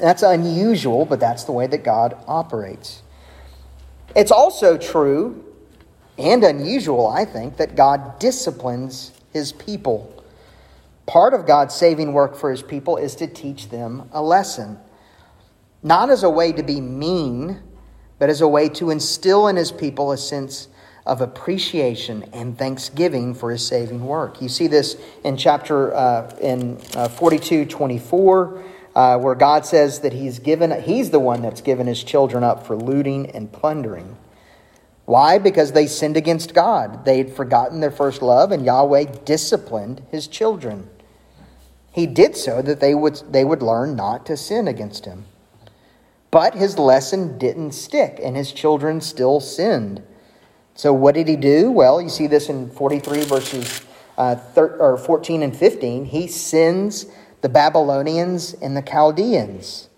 That's 0.00 0.22
unusual, 0.22 1.04
but 1.04 1.18
that's 1.18 1.42
the 1.42 1.52
way 1.52 1.66
that 1.66 1.82
God 1.82 2.16
operates. 2.28 3.02
It's 4.14 4.30
also 4.30 4.78
true 4.78 5.51
and 6.22 6.44
unusual, 6.44 7.06
I 7.06 7.24
think, 7.24 7.56
that 7.56 7.76
God 7.76 8.18
disciplines 8.18 9.12
his 9.32 9.52
people. 9.52 10.24
Part 11.06 11.34
of 11.34 11.46
God's 11.46 11.74
saving 11.74 12.12
work 12.12 12.36
for 12.36 12.50
his 12.50 12.62
people 12.62 12.96
is 12.96 13.16
to 13.16 13.26
teach 13.26 13.68
them 13.68 14.08
a 14.12 14.22
lesson 14.22 14.78
not 15.82 16.10
as 16.10 16.22
a 16.22 16.30
way 16.30 16.52
to 16.52 16.62
be 16.62 16.80
mean, 16.80 17.60
but 18.18 18.30
as 18.30 18.40
a 18.40 18.48
way 18.48 18.68
to 18.68 18.90
instill 18.90 19.48
in 19.48 19.56
his 19.56 19.72
people 19.72 20.12
a 20.12 20.16
sense 20.16 20.68
of 21.04 21.20
appreciation 21.20 22.22
and 22.32 22.56
thanksgiving 22.56 23.34
for 23.34 23.50
his 23.50 23.66
saving 23.66 24.06
work. 24.06 24.40
You 24.40 24.48
see 24.48 24.68
this 24.68 24.96
in 25.24 25.36
chapter 25.36 25.92
uh, 25.92 26.32
in 26.40 26.80
uh, 26.94 27.08
42 27.08 27.64
24, 27.64 28.64
uh, 28.94 29.18
where 29.18 29.34
God 29.34 29.66
says 29.66 30.00
that 30.00 30.12
he's 30.12 30.38
given, 30.38 30.80
he's 30.82 31.10
the 31.10 31.18
one 31.18 31.42
that's 31.42 31.60
given 31.60 31.88
his 31.88 32.04
children 32.04 32.44
up 32.44 32.64
for 32.64 32.76
looting 32.76 33.30
and 33.30 33.50
plundering. 33.50 34.16
Why? 35.04 35.38
Because 35.38 35.72
they 35.72 35.86
sinned 35.86 36.16
against 36.16 36.54
God. 36.54 37.04
They 37.04 37.18
had 37.18 37.34
forgotten 37.34 37.80
their 37.80 37.90
first 37.90 38.22
love, 38.22 38.52
and 38.52 38.64
Yahweh 38.64 39.04
disciplined 39.24 40.02
his 40.10 40.28
children. 40.28 40.88
He 41.92 42.06
did 42.06 42.36
so 42.36 42.62
that 42.62 42.80
they 42.80 42.94
would, 42.94 43.22
they 43.30 43.44
would 43.44 43.62
learn 43.62 43.96
not 43.96 44.24
to 44.26 44.36
sin 44.36 44.68
against 44.68 45.04
him. 45.04 45.24
But 46.30 46.54
his 46.54 46.78
lesson 46.78 47.36
didn't 47.36 47.72
stick, 47.72 48.18
and 48.22 48.36
his 48.36 48.52
children 48.52 49.00
still 49.00 49.40
sinned. 49.40 50.02
So 50.74 50.92
what 50.92 51.14
did 51.14 51.28
he 51.28 51.36
do? 51.36 51.70
Well, 51.70 52.00
you 52.00 52.08
see 52.08 52.26
this 52.26 52.48
in 52.48 52.70
43 52.70 53.24
verses 53.24 53.82
uh, 54.16 54.36
thir- 54.36 54.76
or 54.78 54.96
14 54.96 55.42
and 55.42 55.54
15. 55.54 56.06
He 56.06 56.26
sends 56.26 57.06
the 57.42 57.48
Babylonians 57.48 58.54
and 58.54 58.76
the 58.76 58.82
Chaldeans. 58.82 59.88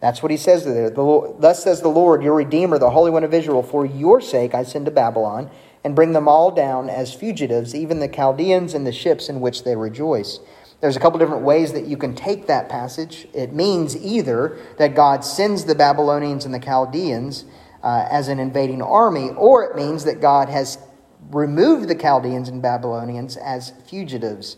That's 0.00 0.22
what 0.22 0.30
he 0.30 0.36
says 0.36 0.64
there. 0.64 0.90
The 0.90 1.02
Lord, 1.02 1.40
Thus 1.40 1.62
says 1.62 1.80
the 1.80 1.88
Lord, 1.88 2.22
your 2.22 2.34
Redeemer, 2.34 2.78
the 2.78 2.90
Holy 2.90 3.10
One 3.10 3.24
of 3.24 3.34
Israel, 3.34 3.62
for 3.62 3.84
your 3.84 4.20
sake 4.20 4.54
I 4.54 4.62
send 4.62 4.84
to 4.86 4.92
Babylon 4.92 5.50
and 5.82 5.96
bring 5.96 6.12
them 6.12 6.28
all 6.28 6.50
down 6.50 6.88
as 6.88 7.14
fugitives, 7.14 7.74
even 7.74 7.98
the 7.98 8.08
Chaldeans 8.08 8.74
and 8.74 8.86
the 8.86 8.92
ships 8.92 9.28
in 9.28 9.40
which 9.40 9.64
they 9.64 9.74
rejoice. 9.74 10.40
There's 10.80 10.96
a 10.96 11.00
couple 11.00 11.18
different 11.18 11.42
ways 11.42 11.72
that 11.72 11.86
you 11.86 11.96
can 11.96 12.14
take 12.14 12.46
that 12.46 12.68
passage. 12.68 13.26
It 13.34 13.52
means 13.52 13.96
either 13.96 14.58
that 14.78 14.94
God 14.94 15.24
sends 15.24 15.64
the 15.64 15.74
Babylonians 15.74 16.44
and 16.44 16.54
the 16.54 16.60
Chaldeans 16.60 17.44
uh, 17.82 18.06
as 18.10 18.28
an 18.28 18.38
invading 18.38 18.82
army, 18.82 19.30
or 19.30 19.64
it 19.64 19.74
means 19.74 20.04
that 20.04 20.20
God 20.20 20.48
has 20.48 20.78
removed 21.30 21.88
the 21.88 21.96
Chaldeans 21.96 22.48
and 22.48 22.62
Babylonians 22.62 23.36
as 23.36 23.72
fugitives. 23.88 24.56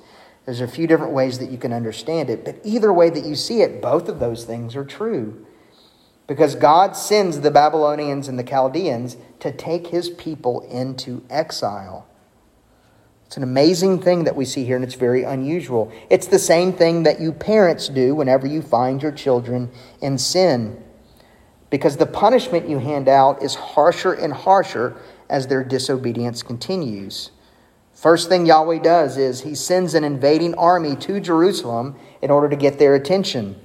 There's 0.51 0.61
a 0.61 0.67
few 0.67 0.89
different 0.89 1.13
ways 1.13 1.39
that 1.39 1.53
you 1.53 1.59
can 1.59 1.73
understand 1.73 2.29
it, 2.29 2.45
but 2.45 2.57
either 2.65 2.93
way 2.93 3.09
that 3.09 3.25
you 3.25 3.37
see 3.37 3.63
it, 3.63 3.81
both 3.81 4.09
of 4.09 4.19
those 4.19 4.45
things 4.45 4.75
are 4.75 4.85
true. 4.85 5.47
Because 6.27 6.57
God 6.57 6.97
sends 6.97 7.39
the 7.39 7.53
Babylonians 7.53 8.27
and 8.27 8.37
the 8.37 8.43
Chaldeans 8.43 9.17
to 9.39 9.53
take 9.53 9.87
his 9.87 10.11
people 10.11 10.63
into 10.63 11.25
exile. 11.31 12.09
It's 13.27 13.37
an 13.37 13.45
amazing 13.45 14.03
thing 14.03 14.25
that 14.25 14.35
we 14.35 14.45
see 14.45 14.65
here, 14.65 14.75
and 14.75 14.85
it's 14.85 14.97
very 14.97 15.23
unusual. 15.23 15.93
It's 16.11 16.27
the 16.27 16.41
same 16.41 16.73
thing 16.73 17.05
that 17.05 17.21
you 17.21 17.31
parents 17.31 17.89
do 17.89 18.17
whenever 18.17 18.49
you 18.49 18.61
find 18.61 19.01
your 19.01 19.13
children 19.13 19.71
in 20.03 20.19
sin, 20.19 20.83
because 21.71 21.97
the 21.97 22.07
punishment 22.07 22.69
you 22.69 22.81
hand 22.81 23.09
out 23.09 23.41
is 23.41 23.55
harsher 23.55 24.15
and 24.15 24.33
harsher 24.33 24.97
as 25.29 25.47
their 25.47 25.63
disobedience 25.63 26.43
continues. 26.43 27.31
First 28.01 28.31
thing 28.31 28.47
Yahweh 28.47 28.79
does 28.79 29.19
is 29.19 29.43
he 29.43 29.55
sends 29.55 29.93
an 29.95 30.05
invading 30.05 30.55
army 30.55 30.97
to 30.97 31.21
Jerusalem 31.21 31.97
in 32.23 32.31
order 32.31 32.49
to 32.49 32.57
get 32.57 32.79
their 32.79 32.95
attention. 32.95 33.61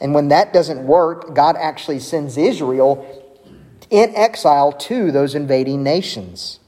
And 0.00 0.14
when 0.14 0.28
that 0.28 0.52
doesn't 0.52 0.86
work, 0.86 1.34
God 1.34 1.56
actually 1.58 1.98
sends 1.98 2.36
Israel 2.36 3.04
in 3.90 4.14
exile 4.14 4.72
to 4.72 5.10
those 5.10 5.34
invading 5.34 5.82
nations 5.82 6.60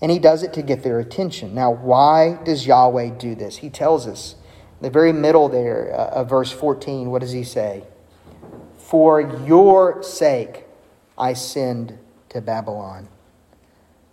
and 0.00 0.10
he 0.10 0.18
does 0.18 0.42
it 0.42 0.52
to 0.54 0.62
get 0.62 0.82
their 0.82 0.98
attention. 0.98 1.54
Now, 1.54 1.70
why 1.70 2.38
does 2.44 2.66
Yahweh 2.66 3.18
do 3.18 3.34
this? 3.34 3.58
He 3.58 3.70
tells 3.70 4.06
us 4.06 4.34
in 4.78 4.84
the 4.84 4.90
very 4.90 5.12
middle 5.12 5.48
there 5.48 5.92
uh, 5.92 6.20
of 6.20 6.28
verse 6.28 6.50
14, 6.50 7.10
what 7.10 7.20
does 7.20 7.32
he 7.32 7.44
say? 7.44 7.84
For 8.76 9.20
your 9.46 10.02
sake 10.02 10.64
I 11.18 11.34
send 11.34 11.98
to 12.30 12.40
Babylon. 12.40 13.08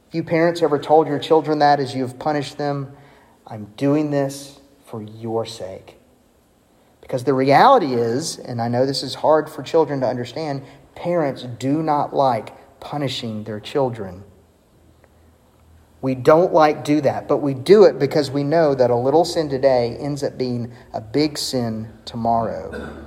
If 0.08 0.16
you 0.16 0.24
parents 0.24 0.62
ever 0.62 0.80
told 0.80 1.08
your 1.08 1.20
children 1.20 1.60
that 1.60 1.80
as 1.80 1.94
you 1.94 2.04
have 2.04 2.18
punished 2.18 2.58
them, 2.58 2.96
I'm 3.46 3.66
doing 3.76 4.10
this 4.10 4.60
for 4.86 5.02
your 5.02 5.46
sake. 5.46 5.98
Because 7.02 7.26
the 7.26 7.34
reality 7.34 7.94
is, 7.94 8.38
and 8.38 8.62
I 8.62 8.70
know 8.70 8.86
this 8.86 9.04
is 9.04 9.16
hard 9.16 9.50
for 9.50 9.64
children 9.64 10.00
to 10.02 10.08
understand, 10.08 10.64
parents 10.96 11.44
do 11.44 11.84
not 11.84 12.14
like 12.14 12.80
punishing 12.80 13.44
their 13.44 13.60
children. 13.60 14.24
We 16.02 16.16
don't 16.16 16.54
like 16.54 16.86
do 16.86 17.02
that, 17.02 17.28
but 17.28 17.38
we 17.38 17.54
do 17.54 17.84
it 17.84 18.00
because 18.00 18.32
we 18.32 18.44
know 18.44 18.76
that 18.76 18.90
a 18.90 18.96
little 18.96 19.26
sin 19.26 19.50
today 19.50 19.98
ends 20.00 20.24
up 20.24 20.38
being 20.38 20.72
a 20.94 21.02
big 21.02 21.38
sin 21.38 21.92
tomorrow. 22.06 23.06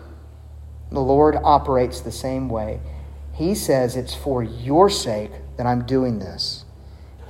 The 0.90 1.00
Lord 1.00 1.36
operates 1.42 2.00
the 2.00 2.12
same 2.12 2.48
way. 2.48 2.80
He 3.32 3.54
says 3.54 3.96
it's 3.96 4.14
for 4.14 4.42
your 4.42 4.90
sake 4.90 5.30
that 5.56 5.66
I'm 5.66 5.86
doing 5.86 6.18
this. 6.18 6.64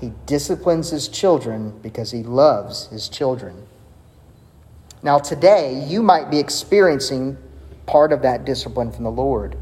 He 0.01 0.13
disciplines 0.27 0.91
his 0.91 1.09
children 1.09 1.79
because 1.83 2.11
he 2.11 2.23
loves 2.23 2.87
his 2.87 3.09
children. 3.09 3.67
Now, 5.03 5.19
today, 5.19 5.85
you 5.87 6.03
might 6.03 6.31
be 6.31 6.39
experiencing 6.39 7.37
part 7.87 8.13
of 8.13 8.23
that 8.23 8.45
discipline 8.45 8.93
from 8.93 9.05
the 9.05 9.11
Lord. 9.11 9.57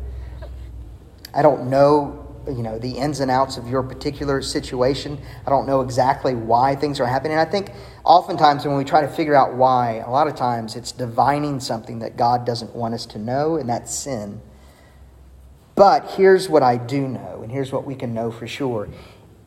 I 1.34 1.42
don't 1.42 1.70
know 1.70 2.24
you 2.50 2.62
know 2.62 2.78
the 2.78 2.92
ins 2.92 3.20
and 3.20 3.30
outs 3.30 3.56
of 3.56 3.68
your 3.68 3.82
particular 3.82 4.40
situation. 4.42 5.18
I 5.46 5.50
don't 5.50 5.66
know 5.66 5.80
exactly 5.80 6.34
why 6.34 6.74
things 6.74 7.00
are 7.00 7.06
happening. 7.06 7.38
I 7.38 7.44
think 7.44 7.72
oftentimes 8.04 8.64
when 8.64 8.76
we 8.76 8.84
try 8.84 9.02
to 9.02 9.08
figure 9.08 9.34
out 9.34 9.54
why, 9.54 9.96
a 9.96 10.10
lot 10.10 10.28
of 10.28 10.34
times 10.34 10.76
it's 10.76 10.92
divining 10.92 11.60
something 11.60 11.98
that 12.00 12.16
God 12.16 12.46
doesn't 12.46 12.74
want 12.74 12.94
us 12.94 13.06
to 13.06 13.18
know, 13.18 13.56
and 13.56 13.68
that's 13.68 13.94
sin. 13.94 14.40
But 15.74 16.12
here's 16.12 16.48
what 16.48 16.62
I 16.62 16.76
do 16.76 17.06
know, 17.06 17.40
and 17.42 17.52
here's 17.52 17.70
what 17.70 17.84
we 17.84 17.94
can 17.94 18.14
know 18.14 18.30
for 18.30 18.46
sure. 18.46 18.88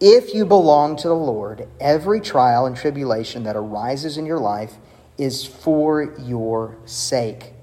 If 0.01 0.33
you 0.33 0.45
belong 0.45 0.97
to 0.97 1.09
the 1.09 1.15
Lord, 1.15 1.67
every 1.79 2.21
trial 2.21 2.65
and 2.65 2.75
tribulation 2.75 3.43
that 3.43 3.55
arises 3.55 4.17
in 4.17 4.25
your 4.25 4.39
life 4.39 4.73
is 5.17 5.45
for 5.45 6.15
your 6.19 6.77
sake, 6.85 7.53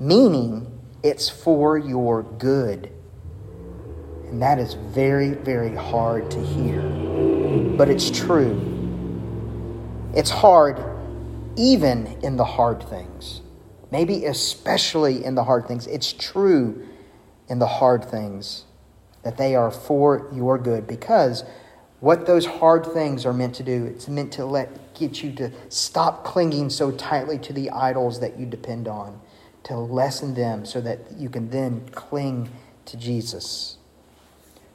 meaning 0.00 0.80
it's 1.04 1.28
for 1.28 1.78
your 1.78 2.24
good. 2.24 2.92
And 4.26 4.42
that 4.42 4.58
is 4.58 4.74
very, 4.74 5.30
very 5.30 5.74
hard 5.76 6.30
to 6.32 6.44
hear. 6.44 6.82
But 7.76 7.90
it's 7.90 8.10
true. 8.10 8.84
It's 10.14 10.30
hard 10.30 10.84
even 11.56 12.06
in 12.22 12.36
the 12.36 12.44
hard 12.44 12.82
things. 12.82 13.42
Maybe 13.92 14.24
especially 14.26 15.24
in 15.24 15.36
the 15.36 15.44
hard 15.44 15.68
things. 15.68 15.86
It's 15.86 16.12
true 16.12 16.86
in 17.48 17.60
the 17.60 17.66
hard 17.66 18.04
things. 18.04 18.64
that 19.22 19.36
they 19.36 19.54
are 19.54 19.70
for 19.70 20.28
your 20.32 20.58
good 20.58 20.86
because 20.86 21.44
what 22.00 22.26
those 22.26 22.46
hard 22.46 22.86
things 22.86 23.26
are 23.26 23.32
meant 23.32 23.54
to 23.56 23.62
do, 23.62 23.84
it's 23.84 24.08
meant 24.08 24.32
to 24.32 24.44
let 24.44 24.94
get 24.94 25.22
you 25.22 25.32
to 25.32 25.50
stop 25.68 26.24
clinging 26.24 26.70
so 26.70 26.90
tightly 26.90 27.38
to 27.38 27.52
the 27.52 27.70
idols 27.70 28.20
that 28.20 28.38
you 28.38 28.46
depend 28.46 28.88
on, 28.88 29.20
to 29.64 29.76
lessen 29.76 30.34
them 30.34 30.64
so 30.64 30.80
that 30.80 30.98
you 31.16 31.28
can 31.28 31.50
then 31.50 31.86
cling 31.90 32.50
to 32.86 32.96
Jesus. 32.96 33.76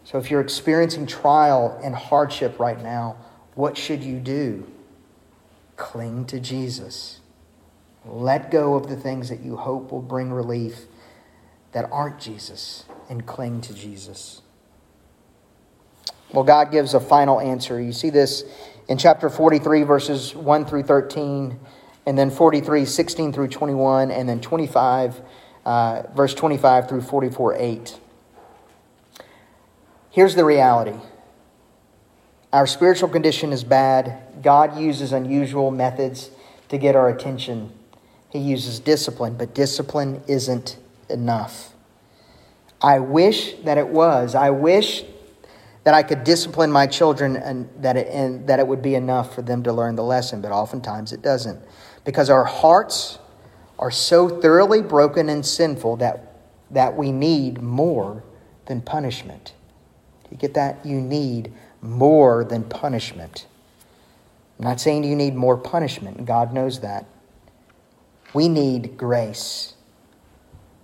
So 0.04 0.20
if 0.20 0.30
you're 0.30 0.42
experiencing 0.42 1.08
trial 1.08 1.80
and 1.84 1.96
hardship 1.96 2.60
right 2.60 2.82
now, 2.82 3.18
what 3.56 3.76
should 3.76 4.04
you 4.04 4.20
do? 4.20 4.72
Cling 5.78 6.26
to 6.26 6.40
Jesus. 6.40 7.22
Let 8.06 8.52
go 8.52 8.76
of 8.76 8.88
the 8.88 8.96
things 8.96 9.30
that 9.30 9.40
you 9.40 9.58
hope 9.58 9.92
will 9.92 10.04
bring 10.04 10.32
relief 10.32 10.86
that 11.72 11.90
aren't 11.92 12.20
Jesus 12.20 12.86
and 13.10 13.26
cling 13.26 13.62
to 13.62 13.74
Jesus. 13.74 14.42
Well, 16.36 16.44
God 16.44 16.70
gives 16.70 16.94
a 16.94 17.00
final 17.00 17.40
answer. 17.40 17.80
You 17.80 17.94
see 17.94 18.10
this 18.10 18.44
in 18.90 18.98
chapter 18.98 19.30
43, 19.30 19.84
verses 19.84 20.36
1 20.36 20.66
through 20.66 20.84
13, 20.84 21.58
and 22.06 22.18
then 22.18 22.30
43, 22.30 22.84
16 22.84 23.32
through 23.32 23.48
21, 23.48 24.12
and 24.12 24.28
then 24.28 24.42
25, 24.42 25.22
uh, 25.66 26.04
verse 26.14 26.34
25 26.34 26.90
through 26.90 27.04
44, 27.04 27.56
8. 27.56 28.00
Here's 30.12 30.36
the 30.36 30.44
reality 30.44 31.00
our 32.52 32.68
spiritual 32.68 33.08
condition 33.08 33.54
is 33.54 33.64
bad. 33.64 34.44
God 34.44 34.78
uses 34.78 35.14
unusual 35.14 35.72
methods 35.72 36.32
to 36.68 36.78
get 36.78 36.98
our 36.98 37.08
attention. 37.08 37.72
He 38.30 38.40
uses 38.40 38.82
discipline, 38.82 39.38
but 39.38 39.56
discipline 39.56 40.22
isn't 40.28 40.76
enough. 41.10 41.74
I 42.82 43.00
wish 43.00 43.54
that 43.64 43.78
it 43.78 43.88
was. 43.88 44.36
I 44.36 44.50
wish 44.50 45.06
that 45.86 45.94
I 45.94 46.02
could 46.02 46.24
discipline 46.24 46.72
my 46.72 46.88
children 46.88 47.38
and 47.38 47.70
that 47.78 47.96
it, 47.96 48.08
and 48.08 48.48
that 48.48 48.60
it 48.60 48.68
would 48.68 48.82
be 48.82 48.96
enough 48.96 49.36
for 49.36 49.44
them 49.44 49.62
to 49.64 49.72
learn 49.72 49.96
the 49.96 50.04
lesson, 50.04 50.42
but 50.42 50.52
oftentimes 50.52 51.14
it 51.14 51.22
doesn't. 51.22 51.62
Because 52.04 52.30
our 52.30 52.44
hearts 52.44 53.20
are 53.78 53.92
so 53.92 54.28
thoroughly 54.28 54.82
broken 54.82 55.30
and 55.30 55.46
sinful 55.46 55.98
that, 55.98 56.42
that 56.72 56.98
we 56.98 57.12
need 57.12 57.62
more 57.62 58.24
than 58.66 58.82
punishment. 58.82 59.54
You 60.32 60.38
get 60.38 60.56
that? 60.56 60.84
You 60.84 61.00
need 61.00 61.54
more 61.82 62.44
than 62.44 62.64
punishment. 62.64 63.46
I'm 64.58 64.66
not 64.66 64.82
saying 64.82 65.04
you 65.04 65.16
need 65.16 65.36
more 65.36 65.56
punishment, 65.56 66.26
God 66.26 66.52
knows 66.52 66.80
that. 66.80 67.06
We 68.34 68.50
need 68.50 68.98
grace. 68.98 69.76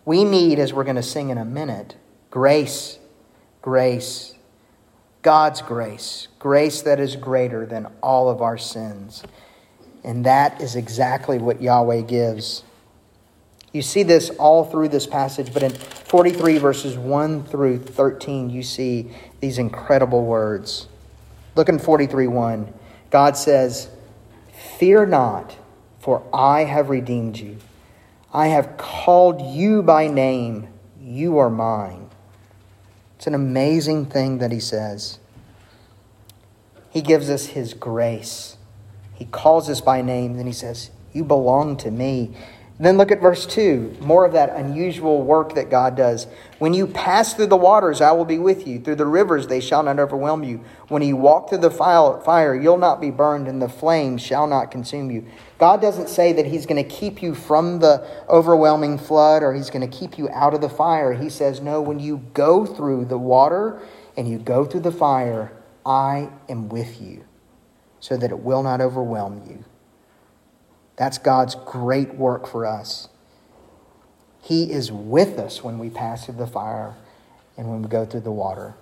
We 0.06 0.24
need, 0.24 0.60
as 0.60 0.74
we're 0.74 0.84
going 0.84 0.96
to 0.96 1.04
sing 1.04 1.30
in 1.30 1.40
a 1.40 1.46
minute, 1.46 1.96
grace, 2.30 3.00
grace, 3.64 4.36
God's 5.22 5.62
grace, 5.62 6.28
grace 6.40 6.82
that 6.82 7.00
is 7.00 7.16
greater 7.16 7.66
than 7.66 7.88
all 8.02 8.30
of 8.30 8.42
our 8.42 8.58
sins. 8.58 9.24
And 10.04 10.26
that 10.26 10.62
is 10.62 10.76
exactly 10.76 11.38
what 11.38 11.62
Yahweh 11.62 12.02
gives. 12.02 12.64
You 13.72 13.82
see 13.82 14.04
this 14.04 14.30
all 14.32 14.66
through 14.66 14.90
this 14.90 15.06
passage, 15.06 15.54
but 15.54 15.64
in 15.64 15.72
43 15.72 16.58
verses 16.58 16.98
1 16.98 17.46
through 17.46 17.80
13, 17.80 18.50
you 18.50 18.64
see 18.64 19.12
these 19.40 19.58
incredible 19.58 20.26
words. 20.26 20.88
Look 21.56 21.70
in 21.70 21.80
43 21.80 22.28
1. 22.28 22.74
God 23.12 23.38
says, 23.38 23.90
Fear 24.78 25.06
not, 25.08 25.56
for 26.00 26.24
I 26.34 26.64
have 26.64 26.90
redeemed 26.90 27.38
you. 27.38 27.58
I 28.34 28.48
have 28.48 28.78
called 28.78 29.42
you 29.42 29.84
by 29.84 30.08
name. 30.08 30.68
You 31.00 31.38
are 31.38 31.50
mine. 31.50 32.10
It's 33.22 33.28
an 33.28 33.36
amazing 33.36 34.08
thing 34.08 34.40
that 34.40 34.52
he 34.52 34.60
says. 34.60 35.20
He 36.90 37.04
gives 37.04 37.30
us 37.30 37.46
his 37.46 37.76
grace. 37.76 38.58
He 39.14 39.26
calls 39.26 39.70
us 39.70 39.80
by 39.80 40.02
name, 40.02 40.38
then 40.38 40.48
he 40.48 40.52
says, 40.52 40.90
You 41.14 41.24
belong 41.24 41.78
to 41.78 41.92
me. 41.92 42.36
Then 42.82 42.98
look 42.98 43.12
at 43.12 43.22
verse 43.22 43.46
2, 43.46 43.98
more 44.02 44.26
of 44.26 44.34
that 44.34 44.56
unusual 44.56 45.22
work 45.22 45.54
that 45.54 45.70
God 45.70 45.96
does. 45.96 46.26
When 46.58 46.74
you 46.74 46.88
pass 46.88 47.32
through 47.36 47.46
the 47.46 47.56
waters, 47.56 48.02
I 48.02 48.12
will 48.14 48.26
be 48.26 48.40
with 48.40 48.66
you. 48.66 48.80
Through 48.80 48.96
the 48.96 49.06
rivers, 49.06 49.46
they 49.46 49.60
shall 49.60 49.84
not 49.84 50.00
overwhelm 50.00 50.44
you. 50.44 50.62
When 50.88 51.04
you 51.04 51.16
walk 51.16 51.48
through 51.48 51.60
the 51.60 51.70
fire, 51.70 52.56
you'll 52.56 52.80
not 52.80 53.00
be 53.00 53.12
burned, 53.12 53.48
and 53.48 53.62
the 53.62 53.70
flames 53.70 54.24
shall 54.24 54.48
not 54.48 54.72
consume 54.72 55.12
you. 55.12 55.28
God 55.60 55.80
doesn't 55.80 56.10
say 56.10 56.34
that 56.34 56.48
He's 56.48 56.66
going 56.66 56.84
to 56.84 56.90
keep 56.90 57.22
you 57.22 57.36
from 57.36 57.78
the 57.82 58.04
overwhelming 58.28 58.98
flood 58.98 59.44
or 59.44 59.54
He's 59.54 59.70
going 59.70 59.88
to 59.88 59.98
keep 59.98 60.18
you 60.18 60.28
out 60.30 60.56
of 60.56 60.62
the 60.62 60.70
fire. 60.70 61.14
He 61.14 61.30
says, 61.30 61.62
No, 61.62 61.84
when 61.84 62.00
you 62.00 62.26
go 62.34 62.66
through 62.66 63.06
the 63.06 63.18
water 63.20 63.80
and 64.18 64.28
you 64.28 64.40
go 64.40 64.66
through 64.66 64.80
the 64.80 64.92
fire, 64.92 65.52
I 65.86 66.32
am 66.50 66.68
with 66.68 67.00
you, 67.00 67.26
so 68.00 68.18
that 68.18 68.32
it 68.32 68.40
will 68.40 68.64
not 68.64 68.82
overwhelm 68.82 69.44
you. 69.48 69.66
That's 71.02 71.18
God's 71.18 71.56
great 71.56 72.14
work 72.14 72.46
for 72.46 72.64
us. 72.64 73.10
He 74.40 74.72
is 74.72 74.92
with 74.92 75.40
us 75.40 75.64
when 75.64 75.80
we 75.80 75.90
pass 75.90 76.28
through 76.28 76.36
the 76.36 76.46
fire 76.46 76.94
and 77.58 77.68
when 77.72 77.82
we 77.82 77.88
go 77.88 78.06
through 78.06 78.20
the 78.20 78.32
water. 78.32 78.76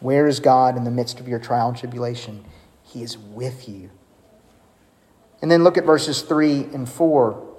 Where 0.00 0.26
is 0.26 0.40
God 0.40 0.78
in 0.78 0.84
the 0.84 0.90
midst 0.90 1.20
of 1.20 1.28
your 1.28 1.38
trial 1.38 1.68
and 1.68 1.76
tribulation? 1.76 2.42
He 2.82 3.02
is 3.02 3.18
with 3.18 3.68
you. 3.68 3.90
And 5.42 5.50
then 5.50 5.62
look 5.62 5.76
at 5.76 5.84
verses 5.84 6.22
3 6.22 6.68
and 6.72 6.88
4. 6.88 7.58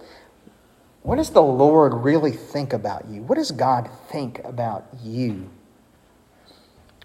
What 1.03 1.17
does 1.17 1.29
the 1.29 1.43
Lord 1.43 2.03
really 2.03 2.31
think 2.31 2.73
about 2.73 3.07
you? 3.07 3.21
What 3.21 3.35
does 3.35 3.51
God 3.51 3.91
think 4.09 4.39
about 4.43 4.87
you? 5.03 5.51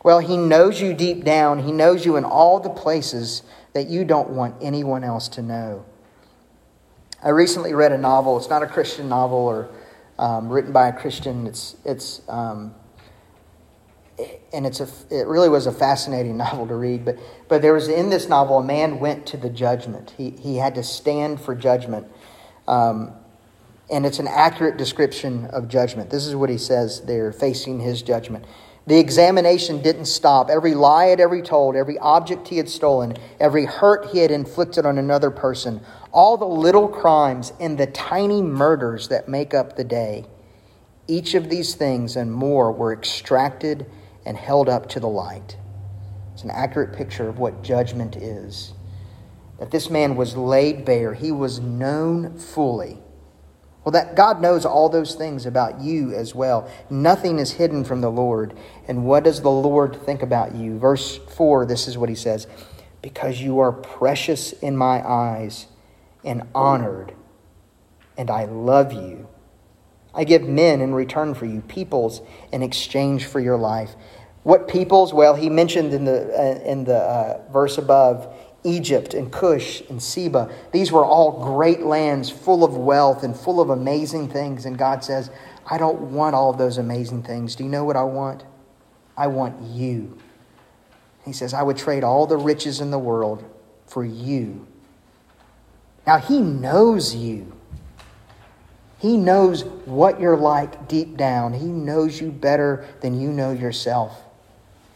Well, 0.02 0.20
He 0.20 0.38
knows 0.38 0.80
you 0.80 0.94
deep 0.94 1.22
down. 1.22 1.64
He 1.64 1.70
knows 1.70 2.06
you 2.06 2.16
in 2.16 2.24
all 2.24 2.61
the 2.61 2.70
places 2.70 3.42
that 3.74 3.88
you 3.88 4.06
don't 4.06 4.30
want 4.30 4.54
anyone 4.62 5.04
else 5.04 5.28
to 5.28 5.42
know. 5.42 5.85
I 7.22 7.28
recently 7.28 7.72
read 7.72 7.92
a 7.92 7.98
novel. 7.98 8.37
It's 8.37 8.48
not 8.50 8.62
a 8.62 8.66
Christian 8.66 9.08
novel 9.08 9.38
or 9.38 9.68
um, 10.18 10.48
written 10.48 10.72
by 10.72 10.88
a 10.88 10.92
Christian. 10.92 11.46
It's 11.46 11.76
it's 11.85 12.20
um, 12.28 12.74
and 14.52 14.66
it's 14.66 14.80
a 14.80 14.88
it 15.11 15.26
really 15.26 15.48
was 15.48 15.66
a 15.66 15.72
fascinating 15.72 16.37
novel 16.44 16.66
to 16.66 16.74
read. 16.74 17.04
But 17.04 17.18
but 17.48 17.62
there 17.62 17.74
was 17.74 17.88
in 17.88 18.11
this 18.11 18.28
novel 18.28 18.58
a 18.58 18.64
man 18.64 18.98
went 18.98 19.26
to 19.26 19.37
the 19.37 19.50
judgment. 19.50 20.14
He 20.16 20.30
he 20.30 20.56
had 20.56 20.74
to 20.74 20.82
stand 20.82 21.40
for 21.40 21.54
judgment, 21.54 22.08
um, 22.66 23.12
and 23.90 24.04
it's 24.04 24.18
an 24.18 24.28
accurate 24.28 24.76
description 24.76 25.46
of 25.46 25.68
judgment. 25.68 26.11
This 26.11 26.26
is 26.26 26.35
what 26.35 26.50
he 26.50 26.58
says 26.58 27.02
there, 27.02 27.32
facing 27.32 27.78
his 27.80 28.02
judgment. 28.02 28.44
The 28.87 28.99
examination 28.99 29.81
didn't 29.81 30.07
stop. 30.07 30.51
Every 30.51 30.75
lie 30.75 31.07
had 31.07 31.21
ever 31.21 31.40
told, 31.40 31.77
every 31.77 31.99
object 31.99 32.49
he 32.49 32.57
had 32.57 32.68
stolen, 32.68 33.16
every 33.38 33.64
hurt 33.64 34.07
he 34.07 34.18
had 34.18 34.31
inflicted 34.31 34.85
on 34.85 34.99
another 34.99 35.31
person, 35.31 35.81
all 36.11 36.37
the 36.37 36.47
little 36.47 36.88
crimes 36.88 37.53
and 37.61 37.79
the 37.79 37.87
tiny 37.87 38.42
murders 38.42 39.09
that 39.09 39.29
make 39.29 39.55
up 39.55 39.77
the 39.77 39.85
day, 39.85 40.25
each 41.07 41.35
of 41.35 41.49
these 41.49 41.75
things 41.75 42.16
and 42.16 42.33
more 42.33 42.73
were 42.73 42.92
extracted 42.92 43.87
and 44.27 44.37
held 44.37 44.68
up 44.68 44.88
to 44.88 45.01
the 45.01 45.09
light. 45.09 45.57
It's 46.33 46.42
an 46.42 46.51
accurate 46.51 46.97
picture 46.97 47.29
of 47.29 47.38
what 47.38 47.62
judgment 47.62 48.16
is. 48.16 48.73
That 49.61 49.71
this 49.71 49.90
man 49.90 50.16
was 50.16 50.37
laid 50.37 50.85
bare, 50.85 51.14
he 51.14 51.31
was 51.31 51.61
known 51.61 52.37
fully 52.37 52.99
well, 53.85 53.92
that 53.92 54.14
God 54.14 54.40
knows 54.40 54.64
all 54.64 54.88
those 54.88 55.14
things 55.16 55.45
about 55.45 55.81
you 55.81 56.14
as 56.14 56.35
well. 56.35 56.71
Nothing 56.88 57.38
is 57.40 57.53
hidden 57.53 57.85
from 57.85 58.01
the 58.01 58.11
Lord. 58.11 58.57
And 58.87 59.05
what 59.05 59.25
does 59.25 59.42
the 59.42 59.51
Lord 59.51 59.97
think 60.07 60.23
about 60.23 60.55
you? 60.55 60.79
Verse 60.79 61.18
4, 61.37 61.66
this 61.66 61.88
is 61.88 61.99
what 61.99 62.09
he 62.09 62.14
says 62.14 62.47
Because 63.01 63.40
you 63.40 63.59
are 63.59 63.73
precious 63.73 64.53
in 64.53 64.77
my 64.77 65.07
eyes 65.07 65.66
and 66.25 66.42
honored, 66.55 67.14
and 68.16 68.31
I 68.31 68.45
love 68.45 68.92
you. 68.92 69.29
I 70.14 70.25
give 70.25 70.42
men 70.42 70.81
in 70.81 70.95
return 70.95 71.35
for 71.35 71.47
you, 71.47 71.62
peoples 71.62 72.21
in 72.53 72.62
exchange 72.62 73.25
for 73.25 73.40
your 73.40 73.57
life. 73.57 73.97
What 74.45 74.68
peoples? 74.68 75.12
Well, 75.12 75.35
he 75.35 75.49
mentioned 75.49 75.92
in 75.92 76.05
the, 76.05 76.38
uh, 76.38 76.68
in 76.68 76.85
the 76.85 76.97
uh, 76.97 77.42
verse 77.51 77.79
above 77.79 78.33
Egypt 78.64 79.14
and 79.14 79.33
Cush 79.33 79.83
and 79.88 80.03
Seba. 80.03 80.51
These 80.72 80.92
were 80.92 81.05
all 81.05 81.44
great 81.44 81.81
lands 81.81 82.31
full 82.31 82.64
of 82.64 82.77
wealth 82.77 83.22
and 83.22 83.37
full 83.37 83.61
of 83.61 83.70
amazing 83.70 84.29
things. 84.29 84.66
And 84.66 84.79
God 84.79 85.03
says, 85.03 85.31
I 85.66 85.79
don't 85.79 86.12
want 86.12 86.35
all 86.35 86.51
of 86.51 86.59
those 86.59 86.79
amazing 86.79 87.22
things. 87.22 87.57
Do 87.57 87.64
you 87.64 87.70
know 87.70 87.85
what 87.85 87.96
I 87.96 88.05
want? 88.05 88.44
I 89.16 89.27
want 89.27 89.61
you. 89.62 90.18
He 91.25 91.33
says, 91.33 91.55
I 91.55 91.62
would 91.62 91.77
trade 91.77 92.05
all 92.05 92.27
the 92.27 92.37
riches 92.37 92.81
in 92.81 92.90
the 92.90 92.98
world 92.98 93.44
for 93.87 94.05
you. 94.05 94.66
Now, 96.07 96.18
He 96.18 96.40
knows 96.40 97.14
you. 97.14 97.53
He 98.98 99.16
knows 99.16 99.64
what 99.64 100.20
you're 100.20 100.37
like 100.37 100.88
deep 100.88 101.16
down. 101.16 101.55
He 101.55 101.66
knows 101.66 102.20
you 102.20 102.31
better 102.31 102.87
than 103.01 103.20
you 103.20 103.31
know 103.31 103.51
yourself. 103.51 104.22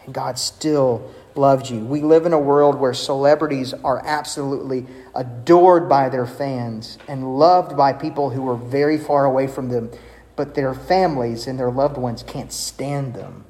And 0.05 0.14
God 0.14 0.38
still 0.38 1.12
loved 1.38 1.70
you. 1.70 1.81
We 1.81 2.01
live 2.03 2.27
in 2.27 2.33
a 2.33 2.38
world 2.38 2.77
where 2.77 2.94
celebrities 2.94 3.72
are 3.72 4.05
absolutely 4.05 4.87
adored 5.14 5.88
by 5.88 6.09
their 6.09 6.27
fans 6.27 6.99
and 7.09 7.38
loved 7.38 7.77
by 7.77 7.92
people 7.92 8.31
who 8.31 8.49
are 8.49 8.57
very 8.57 8.99
far 8.99 9.25
away 9.25 9.46
from 9.46 9.68
them, 9.68 9.90
but 10.37 10.55
their 10.55 10.75
families 10.75 11.46
and 11.46 11.59
their 11.59 11.70
loved 11.70 11.96
ones 11.96 12.22
can't 12.22 12.53
stand 12.53 13.14
them 13.14 13.44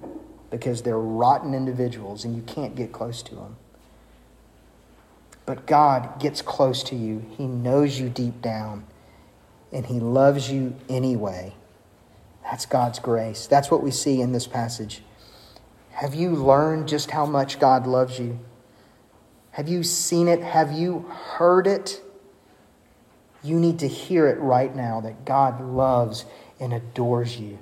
because 0.51 0.83
they're 0.83 0.99
rotten 0.99 1.55
individuals 1.55 2.25
and 2.25 2.37
you 2.37 2.43
can't 2.43 2.75
get 2.75 2.93
close 2.93 3.23
to 3.23 3.35
them. 3.35 3.57
But 5.45 5.67
God 5.67 6.19
gets 6.21 6.43
close 6.43 6.83
to 6.85 6.97
you. 6.97 7.25
He 7.37 7.47
knows 7.47 8.01
you 8.01 8.09
deep 8.09 8.43
down, 8.43 8.85
and 9.73 9.87
He 9.87 10.01
loves 10.01 10.51
you 10.51 10.75
anyway. 10.89 11.55
That's 12.43 12.67
God's 12.67 12.99
grace. 12.99 13.47
That's 13.47 13.71
what 13.71 13.83
we 13.83 13.93
see 13.93 14.21
in 14.21 14.33
this 14.33 14.47
passage. 14.47 15.03
Have 15.97 16.15
you 16.15 16.31
learned 16.31 16.89
just 16.89 17.11
how 17.11 17.25
much 17.25 17.59
God 17.59 17.87
loves 17.87 18.19
you? 18.19 18.39
Have 19.53 19.67
you 19.67 19.83
seen 19.83 20.29
it? 20.29 20.43
Have 20.43 20.71
you 20.71 21.07
heard 21.11 21.67
it? 21.67 22.03
You 23.43 23.59
need 23.59 23.79
to 23.79 23.89
hear 23.89 24.27
it 24.27 24.39
right 24.39 24.77
now 24.77 25.01
that 25.01 25.25
God 25.25 25.59
loves 25.59 26.27
and 26.61 26.75
adores 26.75 27.39
you. 27.39 27.59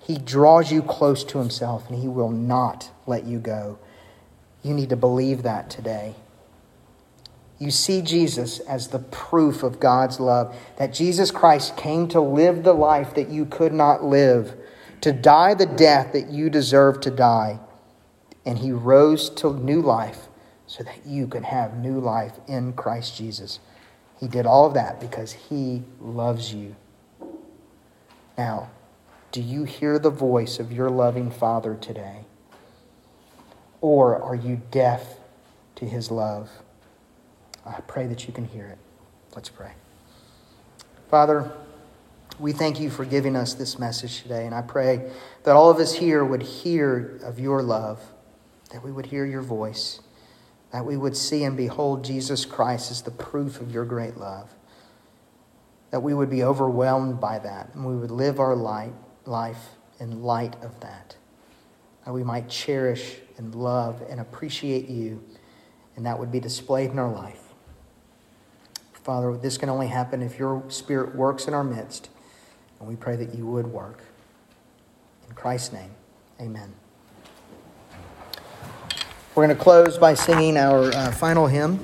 He 0.00 0.16
draws 0.16 0.72
you 0.72 0.80
close 0.80 1.24
to 1.24 1.38
Himself 1.38 1.90
and 1.90 1.98
He 1.98 2.08
will 2.08 2.30
not 2.30 2.90
let 3.06 3.24
you 3.24 3.38
go. 3.38 3.78
You 4.62 4.72
need 4.72 4.88
to 4.88 4.96
believe 4.96 5.42
that 5.42 5.68
today. 5.68 6.14
You 7.58 7.70
see 7.70 8.00
Jesus 8.00 8.60
as 8.60 8.88
the 8.88 8.98
proof 8.98 9.62
of 9.62 9.78
God's 9.78 10.20
love, 10.20 10.56
that 10.78 10.94
Jesus 10.94 11.30
Christ 11.30 11.76
came 11.76 12.08
to 12.08 12.20
live 12.20 12.62
the 12.62 12.72
life 12.72 13.14
that 13.14 13.28
you 13.28 13.44
could 13.44 13.74
not 13.74 14.02
live, 14.02 14.54
to 15.00 15.12
die 15.12 15.54
the 15.54 15.66
death 15.66 16.12
that 16.12 16.30
you 16.30 16.50
deserve 16.50 17.00
to 17.00 17.10
die, 17.10 17.60
and 18.44 18.58
He 18.58 18.72
rose 18.72 19.30
to 19.30 19.52
new 19.54 19.80
life 19.80 20.28
so 20.66 20.82
that 20.82 21.06
you 21.06 21.26
could 21.26 21.44
have 21.44 21.76
new 21.76 22.00
life 22.00 22.34
in 22.48 22.72
Christ 22.72 23.16
Jesus. 23.16 23.60
He 24.18 24.28
did 24.28 24.46
all 24.46 24.66
of 24.66 24.74
that 24.74 25.00
because 25.00 25.32
He 25.32 25.82
loves 26.00 26.52
you. 26.52 26.76
Now, 28.36 28.70
do 29.32 29.40
you 29.40 29.64
hear 29.64 29.98
the 29.98 30.10
voice 30.10 30.58
of 30.58 30.72
your 30.72 30.90
loving 30.90 31.30
Father 31.30 31.74
today? 31.74 32.24
Or 33.80 34.20
are 34.20 34.34
you 34.34 34.62
deaf 34.70 35.18
to 35.76 35.84
His 35.84 36.10
love? 36.10 36.50
I 37.64 37.80
pray 37.82 38.06
that 38.06 38.26
you 38.26 38.32
can 38.32 38.46
hear 38.46 38.66
it. 38.66 38.78
Let's 39.34 39.48
pray. 39.48 39.72
Father, 41.10 41.52
we 42.38 42.52
thank 42.52 42.80
you 42.80 42.90
for 42.90 43.04
giving 43.04 43.36
us 43.36 43.54
this 43.54 43.78
message 43.78 44.22
today, 44.22 44.46
and 44.46 44.54
I 44.54 44.62
pray 44.62 45.10
that 45.44 45.56
all 45.56 45.70
of 45.70 45.78
us 45.78 45.94
here 45.94 46.24
would 46.24 46.42
hear 46.42 47.18
of 47.22 47.38
your 47.38 47.62
love, 47.62 48.00
that 48.70 48.82
we 48.82 48.92
would 48.92 49.06
hear 49.06 49.24
your 49.24 49.42
voice 49.42 50.00
that 50.76 50.84
we 50.84 50.96
would 50.96 51.16
see 51.16 51.44
and 51.44 51.56
behold 51.56 52.04
Jesus 52.04 52.44
Christ 52.44 52.90
as 52.90 53.02
the 53.02 53.10
proof 53.10 53.60
of 53.62 53.72
your 53.72 53.86
great 53.86 54.18
love. 54.18 54.54
That 55.90 56.00
we 56.00 56.12
would 56.12 56.28
be 56.28 56.42
overwhelmed 56.42 57.20
by 57.20 57.38
that 57.38 57.70
and 57.74 57.86
we 57.86 57.96
would 57.96 58.10
live 58.10 58.40
our 58.40 58.54
light, 58.54 58.92
life 59.24 59.70
in 60.00 60.22
light 60.22 60.54
of 60.62 60.78
that. 60.80 61.16
That 62.04 62.12
we 62.12 62.22
might 62.24 62.50
cherish 62.50 63.16
and 63.38 63.54
love 63.54 64.02
and 64.10 64.20
appreciate 64.20 64.88
you, 64.88 65.24
and 65.96 66.04
that 66.04 66.18
would 66.18 66.30
be 66.30 66.40
displayed 66.40 66.90
in 66.90 66.98
our 66.98 67.10
life. 67.10 67.42
Father, 68.92 69.36
this 69.36 69.56
can 69.56 69.70
only 69.70 69.86
happen 69.86 70.20
if 70.20 70.38
your 70.38 70.62
Spirit 70.68 71.14
works 71.14 71.46
in 71.46 71.54
our 71.54 71.64
midst, 71.64 72.10
and 72.80 72.88
we 72.88 72.96
pray 72.96 73.16
that 73.16 73.34
you 73.34 73.46
would 73.46 73.66
work. 73.66 74.02
In 75.28 75.34
Christ's 75.34 75.72
name, 75.72 75.90
amen. 76.40 76.72
We're 79.34 79.44
going 79.46 79.56
to 79.56 79.62
close 79.62 79.98
by 79.98 80.14
singing 80.14 80.56
our 80.56 80.84
uh, 80.92 81.12
final 81.12 81.46
hymn. 81.46 81.78